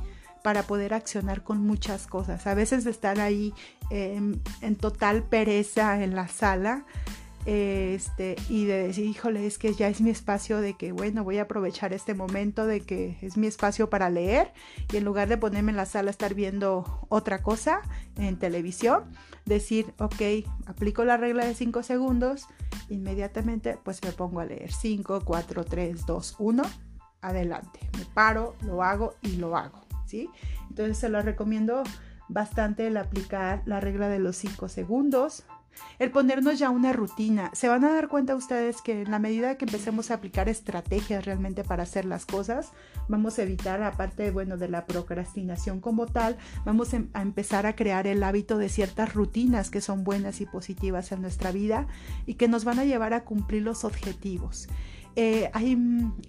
para 0.48 0.64
poder 0.64 0.94
accionar 0.94 1.44
con 1.44 1.60
muchas 1.60 2.08
cosas. 2.08 2.48
A 2.48 2.54
veces 2.54 2.86
de 2.86 2.92
estar 2.92 3.20
ahí 3.20 3.54
en 3.90 4.76
total 4.80 5.24
pereza 5.24 6.02
en 6.02 6.16
la 6.16 6.30
sala 6.30 6.86
este, 7.46 8.38
y 8.48 8.64
de 8.64 8.88
decir, 8.88 9.08
híjole, 9.08 9.46
es 9.46 9.58
que 9.58 9.74
ya 9.74 9.90
es 9.90 10.00
mi 10.00 10.10
espacio 10.10 10.62
de 10.62 10.76
que, 10.76 10.94
bueno, 10.94 11.26
voy 11.26 11.40
a 11.40 11.42
aprovechar 11.42 11.92
este 11.92 12.14
momento 12.14 12.66
de 12.66 12.80
que 12.80 13.18
es 13.22 13.36
mi 13.36 13.46
espacio 13.48 13.90
para 13.90 14.10
leer 14.10 14.54
y 14.94 14.96
en 14.96 15.04
lugar 15.04 15.28
de 15.28 15.36
ponerme 15.38 15.72
en 15.72 15.76
la 15.76 15.86
sala 15.86 16.12
a 16.12 16.12
estar 16.12 16.34
viendo 16.34 17.06
otra 17.10 17.44
cosa 17.44 17.82
en 18.16 18.40
televisión, 18.40 19.04
decir, 19.44 19.94
ok, 20.00 20.48
aplico 20.66 21.04
la 21.04 21.18
regla 21.18 21.46
de 21.46 21.56
5 21.56 21.84
segundos, 21.84 22.48
inmediatamente 22.88 23.78
pues 23.84 24.02
me 24.02 24.14
pongo 24.14 24.40
a 24.40 24.46
leer. 24.46 24.72
5, 24.72 25.24
4, 25.26 25.66
3, 25.66 26.06
2, 26.06 26.36
1, 26.40 26.64
adelante, 27.20 27.82
me 27.98 28.06
paro, 28.06 28.56
lo 28.62 28.82
hago 28.82 29.16
y 29.22 29.36
lo 29.36 29.58
hago, 29.58 29.87
¿sí? 30.08 30.30
Entonces 30.70 30.98
se 30.98 31.10
lo 31.10 31.22
recomiendo 31.22 31.84
bastante 32.30 32.88
el 32.88 32.98
aplicar 32.98 33.62
la 33.65 33.80
regla 33.80 34.10
de 34.10 34.20
los 34.20 34.36
5 34.38 34.67
segundos, 34.70 35.46
el 36.00 36.12
ponernos 36.12 36.60
ya 36.60 36.70
una 36.70 36.93
rutina. 36.93 37.52
Se 37.54 37.67
van 37.67 37.86
a 37.86 37.93
dar 37.93 38.08
cuenta 38.08 38.36
ustedes 38.36 38.82
que 38.82 39.02
en 39.02 39.12
la 39.12 39.20
medida 39.20 39.58
que 39.58 39.65
empecemos 39.65 40.10
a 40.10 40.15
aplicar 40.15 40.50
estrategias 40.50 41.26
realmente 41.26 41.63
para 41.63 41.84
hacer 41.84 42.06
las 42.06 42.26
cosas, 42.26 42.72
vamos 43.08 43.38
a 43.38 43.43
evitar, 43.43 43.82
aparte 43.84 44.32
bueno, 44.32 44.58
de 44.58 44.70
la 44.70 44.86
procrastinación 44.86 45.80
como 45.80 46.08
tal, 46.08 46.38
vamos 46.65 46.93
em, 46.93 47.10
a 47.13 47.22
empezar 47.22 47.65
a 47.65 47.76
crear 47.76 48.08
el 48.08 48.24
hábito 48.24 48.58
de 48.58 48.70
ciertas 48.70 49.13
rutinas 49.13 49.70
que 49.70 49.82
son 49.82 50.04
buenas 50.04 50.41
y 50.41 50.46
positivas 50.46 51.12
en 51.12 51.22
nuestra 51.22 51.52
vida 51.52 51.88
y 52.26 52.36
que 52.36 52.48
nos 52.48 52.63
van 52.65 52.80
a 52.80 52.86
llevar 52.86 53.13
a 53.13 53.24
cumplir 53.24 53.63
los 53.63 53.84
objetivos. 53.84 54.67
Eh, 55.20 55.50
hay, 55.54 55.76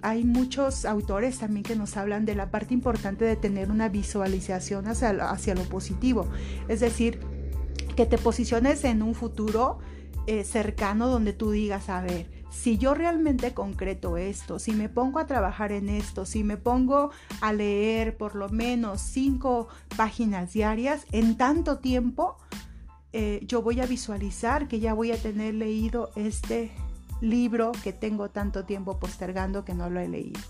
hay, 0.01 0.25
muchos 0.25 0.87
autores 0.87 1.39
también 1.39 1.63
que 1.63 1.77
nos 1.77 1.99
hablan 1.99 2.25
de 2.25 2.35
la 2.35 2.51
parte 2.51 2.73
importante 2.73 3.27
de 3.27 3.37
tener 3.37 3.71
una 3.71 3.91
visualización 3.91 4.89
hacia, 4.89 5.11
hacia 5.31 5.55
lo 5.55 5.65
positivo. 5.65 6.27
Es 6.69 6.81
decir, 6.81 7.21
que 7.97 8.07
te 8.07 8.17
posiciones 8.17 8.85
en 8.85 9.03
un 9.03 9.15
futuro 9.15 9.79
eh, 10.27 10.43
cercano 10.43 11.09
donde 11.09 11.35
tú 11.35 11.51
digas, 11.51 11.91
a 11.91 12.01
ver, 12.01 12.31
si 12.51 12.79
yo 12.79 12.95
realmente 12.95 13.53
concreto 13.53 14.17
esto, 14.17 14.59
si 14.59 14.73
me 14.73 14.89
pongo 14.89 15.19
a 15.19 15.27
trabajar 15.27 15.71
en 15.71 15.91
esto, 15.91 16.25
si 16.25 16.43
me 16.43 16.57
pongo 16.57 17.11
a 17.43 17.53
leer 17.53 18.17
por 18.17 18.37
lo 18.37 18.49
menos 18.49 19.03
cinco 19.03 19.69
páginas 19.99 20.55
diarias 20.55 21.05
en 21.13 21.37
tanto 21.37 21.81
tiempo, 21.81 22.39
eh, 23.13 23.41
yo 23.47 23.61
voy 23.61 23.81
a 23.81 23.87
visualizar 23.87 24.67
que 24.67 24.81
ya 24.81 24.95
voy 24.95 25.13
a 25.13 25.21
tener 25.21 25.53
leído 25.55 26.11
este 26.17 26.71
libro 27.21 27.73
que 27.83 27.93
tengo 27.93 28.29
tanto 28.31 28.65
tiempo 28.65 28.99
postergando 28.99 29.65
que 29.65 29.75
no 29.75 29.91
lo 29.91 30.01
he 30.01 30.09
leído. 30.09 30.41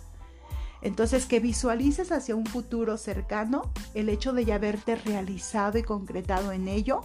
Entonces, 0.81 1.27
que 1.27 1.41
visualices 1.41 2.13
hacia 2.13 2.37
un 2.37 2.47
futuro 2.47 2.97
cercano 2.97 3.71
el 3.95 4.09
hecho 4.09 4.33
de 4.33 4.45
ya 4.45 4.57
haberte 4.57 4.95
realizado 4.97 5.79
y 5.79 5.83
concretado 5.83 6.53
en 6.53 6.69
ello 6.69 7.01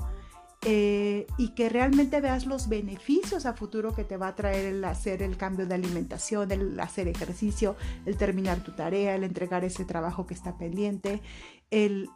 eh, 0.65 1.27
y 1.37 1.49
que 1.49 1.67
realmente 1.67 2.21
veas 2.21 2.45
los 2.45 2.69
beneficios 2.69 3.45
a 3.45 3.53
futuro 3.53 3.93
que 3.93 4.05
te 4.05 4.15
va 4.15 4.29
a 4.29 4.35
traer 4.35 4.65
el 4.65 4.85
hacer 4.85 5.21
el 5.21 5.35
cambio 5.35 5.67
de 5.67 5.75
alimentación, 5.75 6.51
el 6.51 6.79
hacer 6.79 7.09
ejercicio, 7.09 7.75
el 8.05 8.15
terminar 8.15 8.63
tu 8.63 8.71
tarea, 8.71 9.15
el 9.15 9.25
entregar 9.25 9.65
ese 9.65 9.83
trabajo 9.83 10.25
que 10.25 10.33
está 10.33 10.57
pendiente, 10.57 11.21
el 11.69 12.09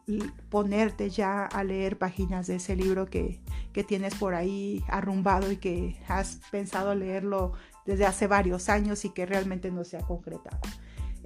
ponerte 0.50 1.10
ya 1.10 1.46
a 1.46 1.64
leer 1.64 1.98
páginas 1.98 2.48
de 2.48 2.56
ese 2.56 2.76
libro 2.76 3.08
que, 3.08 3.42
que 3.74 3.84
tienes 3.84 4.16
por 4.16 4.34
ahí 4.34 4.82
arrumbado 4.88 5.52
y 5.52 5.58
que 5.58 5.98
has 6.08 6.40
pensado 6.50 6.96
leerlo 6.96 7.52
desde 7.86 8.06
hace 8.06 8.28
varios 8.28 8.70
años 8.70 9.04
y 9.04 9.10
que 9.10 9.26
realmente 9.26 9.72
no 9.72 9.84
se 9.84 9.98
ha 9.98 10.02
concretado. 10.02 10.60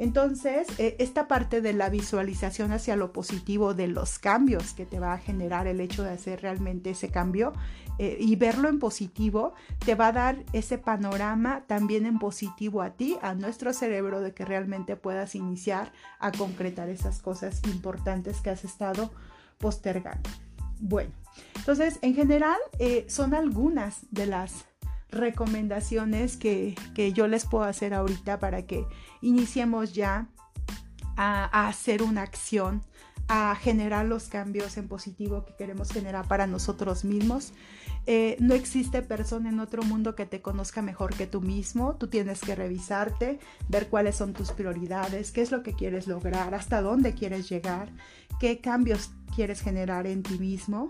Entonces, 0.01 0.67
eh, 0.79 0.95
esta 0.97 1.27
parte 1.27 1.61
de 1.61 1.73
la 1.73 1.91
visualización 1.91 2.71
hacia 2.71 2.95
lo 2.95 3.13
positivo 3.13 3.75
de 3.75 3.85
los 3.85 4.17
cambios 4.17 4.73
que 4.73 4.87
te 4.87 4.99
va 4.99 5.13
a 5.13 5.19
generar 5.19 5.67
el 5.67 5.79
hecho 5.79 6.01
de 6.01 6.09
hacer 6.09 6.41
realmente 6.41 6.89
ese 6.89 7.09
cambio 7.09 7.53
eh, 7.99 8.17
y 8.19 8.35
verlo 8.35 8.67
en 8.67 8.79
positivo, 8.79 9.53
te 9.85 9.93
va 9.93 10.07
a 10.07 10.11
dar 10.11 10.43
ese 10.53 10.79
panorama 10.79 11.65
también 11.67 12.07
en 12.07 12.17
positivo 12.17 12.81
a 12.81 12.95
ti, 12.95 13.19
a 13.21 13.35
nuestro 13.35 13.73
cerebro, 13.73 14.21
de 14.21 14.33
que 14.33 14.43
realmente 14.43 14.95
puedas 14.95 15.35
iniciar 15.35 15.93
a 16.17 16.31
concretar 16.31 16.89
esas 16.89 17.21
cosas 17.21 17.61
importantes 17.65 18.41
que 18.41 18.49
has 18.49 18.65
estado 18.65 19.11
postergando. 19.59 20.31
Bueno, 20.79 21.11
entonces, 21.57 21.99
en 22.01 22.15
general, 22.15 22.57
eh, 22.79 23.05
son 23.07 23.35
algunas 23.35 23.99
de 24.09 24.25
las 24.25 24.65
recomendaciones 25.11 26.37
que, 26.37 26.75
yo 27.13 27.27
les 27.27 27.45
puedo 27.45 27.63
hacer 27.65 27.93
ahorita 27.93 28.39
para 28.39 28.65
que 28.65 28.85
iniciemos 29.21 29.93
ya 29.93 30.29
a, 31.17 31.67
hacer 31.67 32.01
una 32.01 32.21
acción, 32.21 32.81
a 33.27 33.55
generar 33.55 34.05
los 34.05 34.27
cambios 34.27 34.77
en 34.77 34.87
positivo 34.87 35.45
que 35.45 35.55
queremos 35.55 35.91
generar 35.91 36.27
para 36.27 36.47
nosotros 36.47 37.03
mismos. 37.05 37.53
Eh, 38.07 38.35
no 38.39 38.55
existe 38.55 39.03
persona 39.03 39.49
en 39.49 39.59
otro 39.59 39.83
mundo 39.83 40.15
que 40.15 40.25
te 40.25 40.41
conozca 40.41 40.81
mejor 40.81 41.13
que 41.15 41.27
tú 41.27 41.41
mismo. 41.41 41.95
Tú 41.97 42.07
tienes 42.07 42.41
que 42.41 42.55
revisarte, 42.55 43.39
ver 43.69 43.89
cuáles 43.89 44.15
son 44.15 44.33
tus 44.33 44.51
prioridades, 44.51 45.31
qué 45.31 45.41
es 45.41 45.51
lo 45.51 45.61
que 45.61 45.73
quieres 45.73 46.07
lograr, 46.07 46.55
hasta 46.55 46.81
dónde 46.81 47.13
quieres 47.13 47.47
llegar, 47.47 47.91
qué 48.39 48.59
cambios 48.59 49.11
quieres 49.35 49.61
generar 49.61 50.07
en 50.07 50.23
ti 50.23 50.39
mismo 50.39 50.89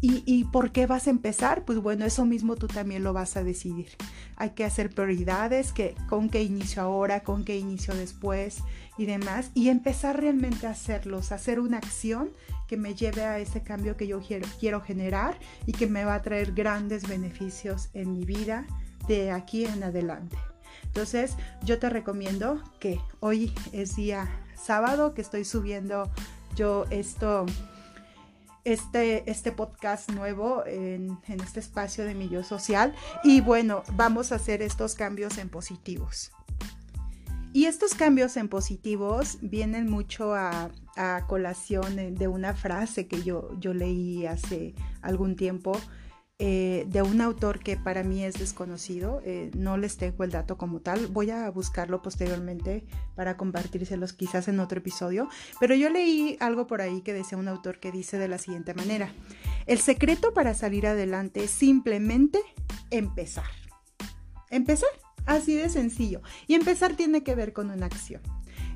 ¿Y, 0.00 0.44
por 0.44 0.70
qué 0.70 0.86
vas 0.86 1.06
a 1.06 1.10
empezar? 1.10 1.64
Pues 1.64 1.78
bueno, 1.78 2.04
eso 2.04 2.26
mismo 2.26 2.56
tú 2.56 2.66
también 2.66 3.02
lo 3.02 3.14
vas 3.14 3.38
a 3.38 3.44
decidir. 3.44 3.88
Hay 4.36 4.50
que 4.50 4.64
hacer 4.64 4.90
prioridades, 4.90 5.72
que, 5.72 5.94
con 6.10 6.28
qué 6.28 6.42
inicio 6.42 6.82
ahora, 6.82 7.20
con 7.20 7.42
qué 7.42 7.56
inicio 7.56 7.94
después 7.94 8.58
y 8.98 9.06
demás, 9.06 9.50
y 9.54 9.70
empezar 9.70 10.20
realmente 10.20 10.66
a 10.66 10.70
hacerlos, 10.70 11.32
hacer 11.32 11.58
una 11.58 11.78
acción 11.78 12.28
que 12.68 12.76
me 12.76 12.94
lleve 12.94 13.24
a 13.24 13.38
ese 13.38 13.62
cambio 13.62 13.96
que 13.96 14.06
yo 14.06 14.20
quiero, 14.20 14.46
quiero 14.60 14.82
generar 14.82 15.38
y 15.64 15.72
que 15.72 15.86
me 15.86 16.04
va 16.04 16.16
a 16.16 16.22
traer 16.22 16.52
grandes 16.52 17.08
beneficios 17.08 17.88
en 17.94 18.12
mi 18.12 18.26
vida 18.26 18.66
de 19.08 19.30
aquí 19.30 19.64
en 19.64 19.84
adelante. 19.84 20.36
Entonces, 20.84 21.34
yo 21.64 21.78
te 21.78 21.88
recomiendo 21.88 22.62
que 22.78 23.00
hoy 23.20 23.54
es 23.72 23.96
día 23.96 24.28
sábado 24.54 25.14
que 25.14 25.22
estoy 25.22 25.46
subiendo 25.46 26.10
yo 26.54 26.84
esto 26.90 27.46
este, 28.64 29.30
este 29.30 29.52
podcast 29.52 30.10
nuevo 30.10 30.64
en, 30.66 31.18
en 31.28 31.40
este 31.40 31.60
espacio 31.60 32.04
de 32.04 32.14
mi 32.14 32.28
yo 32.28 32.42
social. 32.42 32.94
Y 33.22 33.40
bueno, 33.40 33.82
vamos 33.92 34.32
a 34.32 34.36
hacer 34.36 34.62
estos 34.62 34.94
cambios 34.94 35.38
en 35.38 35.48
positivos. 35.48 36.32
Y 37.52 37.66
estos 37.66 37.94
cambios 37.94 38.36
en 38.36 38.48
positivos 38.48 39.38
vienen 39.40 39.88
mucho 39.88 40.34
a, 40.34 40.70
a 40.96 41.24
colación 41.28 42.16
de 42.16 42.28
una 42.28 42.54
frase 42.54 43.06
que 43.06 43.22
yo, 43.22 43.50
yo 43.60 43.72
leí 43.74 44.26
hace 44.26 44.74
algún 45.02 45.36
tiempo 45.36 45.78
eh, 46.40 46.84
de 46.88 47.00
un 47.00 47.20
autor 47.20 47.60
que 47.60 47.76
para 47.76 48.02
mí 48.02 48.24
es 48.24 48.34
desconocido. 48.34 49.22
Eh, 49.24 49.52
no 49.56 49.76
les 49.76 49.96
tengo 49.96 50.24
el 50.24 50.32
dato 50.32 50.58
como 50.58 50.80
tal. 50.80 51.06
Voy 51.06 51.30
a 51.30 51.48
buscarlo 51.50 52.02
posteriormente 52.02 52.84
para 53.14 53.36
compartírselos 53.36 54.12
quizás 54.12 54.48
en 54.48 54.58
otro 54.58 54.78
episodio. 54.78 55.28
Pero 55.60 55.76
yo 55.76 55.90
leí 55.90 56.36
algo 56.40 56.66
por 56.66 56.80
ahí 56.80 57.02
que 57.02 57.12
decía 57.12 57.38
un 57.38 57.46
autor 57.46 57.78
que 57.78 57.92
dice 57.92 58.18
de 58.18 58.26
la 58.26 58.38
siguiente 58.38 58.74
manera. 58.74 59.12
El 59.66 59.78
secreto 59.78 60.34
para 60.34 60.54
salir 60.54 60.88
adelante 60.88 61.44
es 61.44 61.50
simplemente 61.52 62.40
empezar. 62.90 63.50
Empezar. 64.50 64.90
Así 65.26 65.54
de 65.54 65.68
sencillo. 65.68 66.20
Y 66.48 66.54
empezar 66.54 66.96
tiene 66.96 67.22
que 67.22 67.36
ver 67.36 67.52
con 67.52 67.70
una 67.70 67.86
acción. 67.86 68.22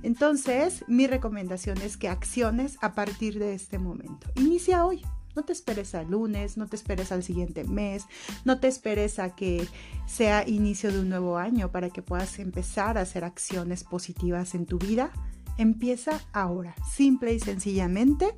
Entonces, 0.05 0.85
mi 0.87 1.09
recomendación 1.09 1.79
es 1.79 1.97
que 1.97 2.09
acciones 2.09 2.79
a 2.81 2.94
partir 2.94 3.40
de 3.40 3.55
este 3.55 3.79
momento. 3.79 4.31
Inicia 4.37 4.87
hoy. 4.87 5.03
No 5.38 5.44
te 5.44 5.53
esperes 5.53 5.94
al 5.94 6.11
lunes, 6.11 6.57
no 6.57 6.66
te 6.66 6.74
esperes 6.74 7.12
al 7.12 7.22
siguiente 7.22 7.62
mes, 7.62 8.07
no 8.44 8.59
te 8.59 8.66
esperes 8.66 9.20
a 9.20 9.37
que 9.37 9.68
sea 10.05 10.42
inicio 10.48 10.90
de 10.90 10.98
un 10.98 11.09
nuevo 11.09 11.38
año 11.38 11.70
para 11.70 11.90
que 11.90 12.03
puedas 12.03 12.40
empezar 12.40 12.98
a 12.98 13.03
hacer 13.03 13.22
acciones 13.22 13.85
positivas 13.85 14.57
en 14.57 14.66
tu 14.66 14.81
vida. 14.81 15.12
Empieza 15.57 16.20
ahora, 16.33 16.74
simple 16.92 17.35
y 17.35 17.38
sencillamente 17.38 18.37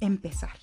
empezar. 0.00 0.56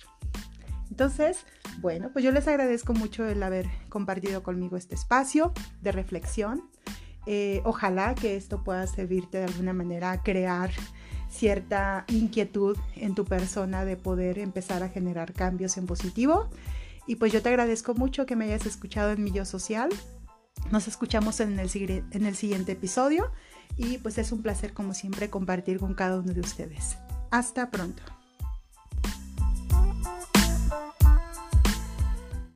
Entonces, 0.90 1.46
bueno, 1.78 2.10
pues 2.12 2.24
yo 2.24 2.32
les 2.32 2.48
agradezco 2.48 2.92
mucho 2.92 3.24
el 3.24 3.40
haber 3.40 3.68
compartido 3.90 4.42
conmigo 4.42 4.76
este 4.76 4.96
espacio 4.96 5.52
de 5.82 5.92
reflexión. 5.92 6.68
Eh, 7.26 7.62
ojalá 7.64 8.16
que 8.16 8.34
esto 8.34 8.64
pueda 8.64 8.84
servirte 8.88 9.38
de 9.38 9.44
alguna 9.44 9.72
manera 9.72 10.10
a 10.10 10.20
crear 10.24 10.72
cierta 11.30 12.04
inquietud 12.08 12.76
en 12.96 13.14
tu 13.14 13.24
persona 13.24 13.84
de 13.84 13.96
poder 13.96 14.38
empezar 14.38 14.82
a 14.82 14.88
generar 14.88 15.32
cambios 15.32 15.76
en 15.76 15.86
positivo. 15.86 16.48
Y 17.06 17.16
pues 17.16 17.32
yo 17.32 17.42
te 17.42 17.48
agradezco 17.48 17.94
mucho 17.94 18.26
que 18.26 18.36
me 18.36 18.44
hayas 18.46 18.66
escuchado 18.66 19.12
en 19.12 19.22
mi 19.22 19.30
yo 19.30 19.44
social. 19.44 19.88
Nos 20.70 20.88
escuchamos 20.88 21.40
en 21.40 21.58
el, 21.58 21.70
en 22.10 22.26
el 22.26 22.36
siguiente 22.36 22.72
episodio 22.72 23.30
y 23.76 23.98
pues 23.98 24.18
es 24.18 24.32
un 24.32 24.42
placer 24.42 24.72
como 24.72 24.94
siempre 24.94 25.30
compartir 25.30 25.78
con 25.78 25.94
cada 25.94 26.18
uno 26.18 26.32
de 26.32 26.40
ustedes. 26.40 26.98
Hasta 27.30 27.70
pronto. 27.70 28.19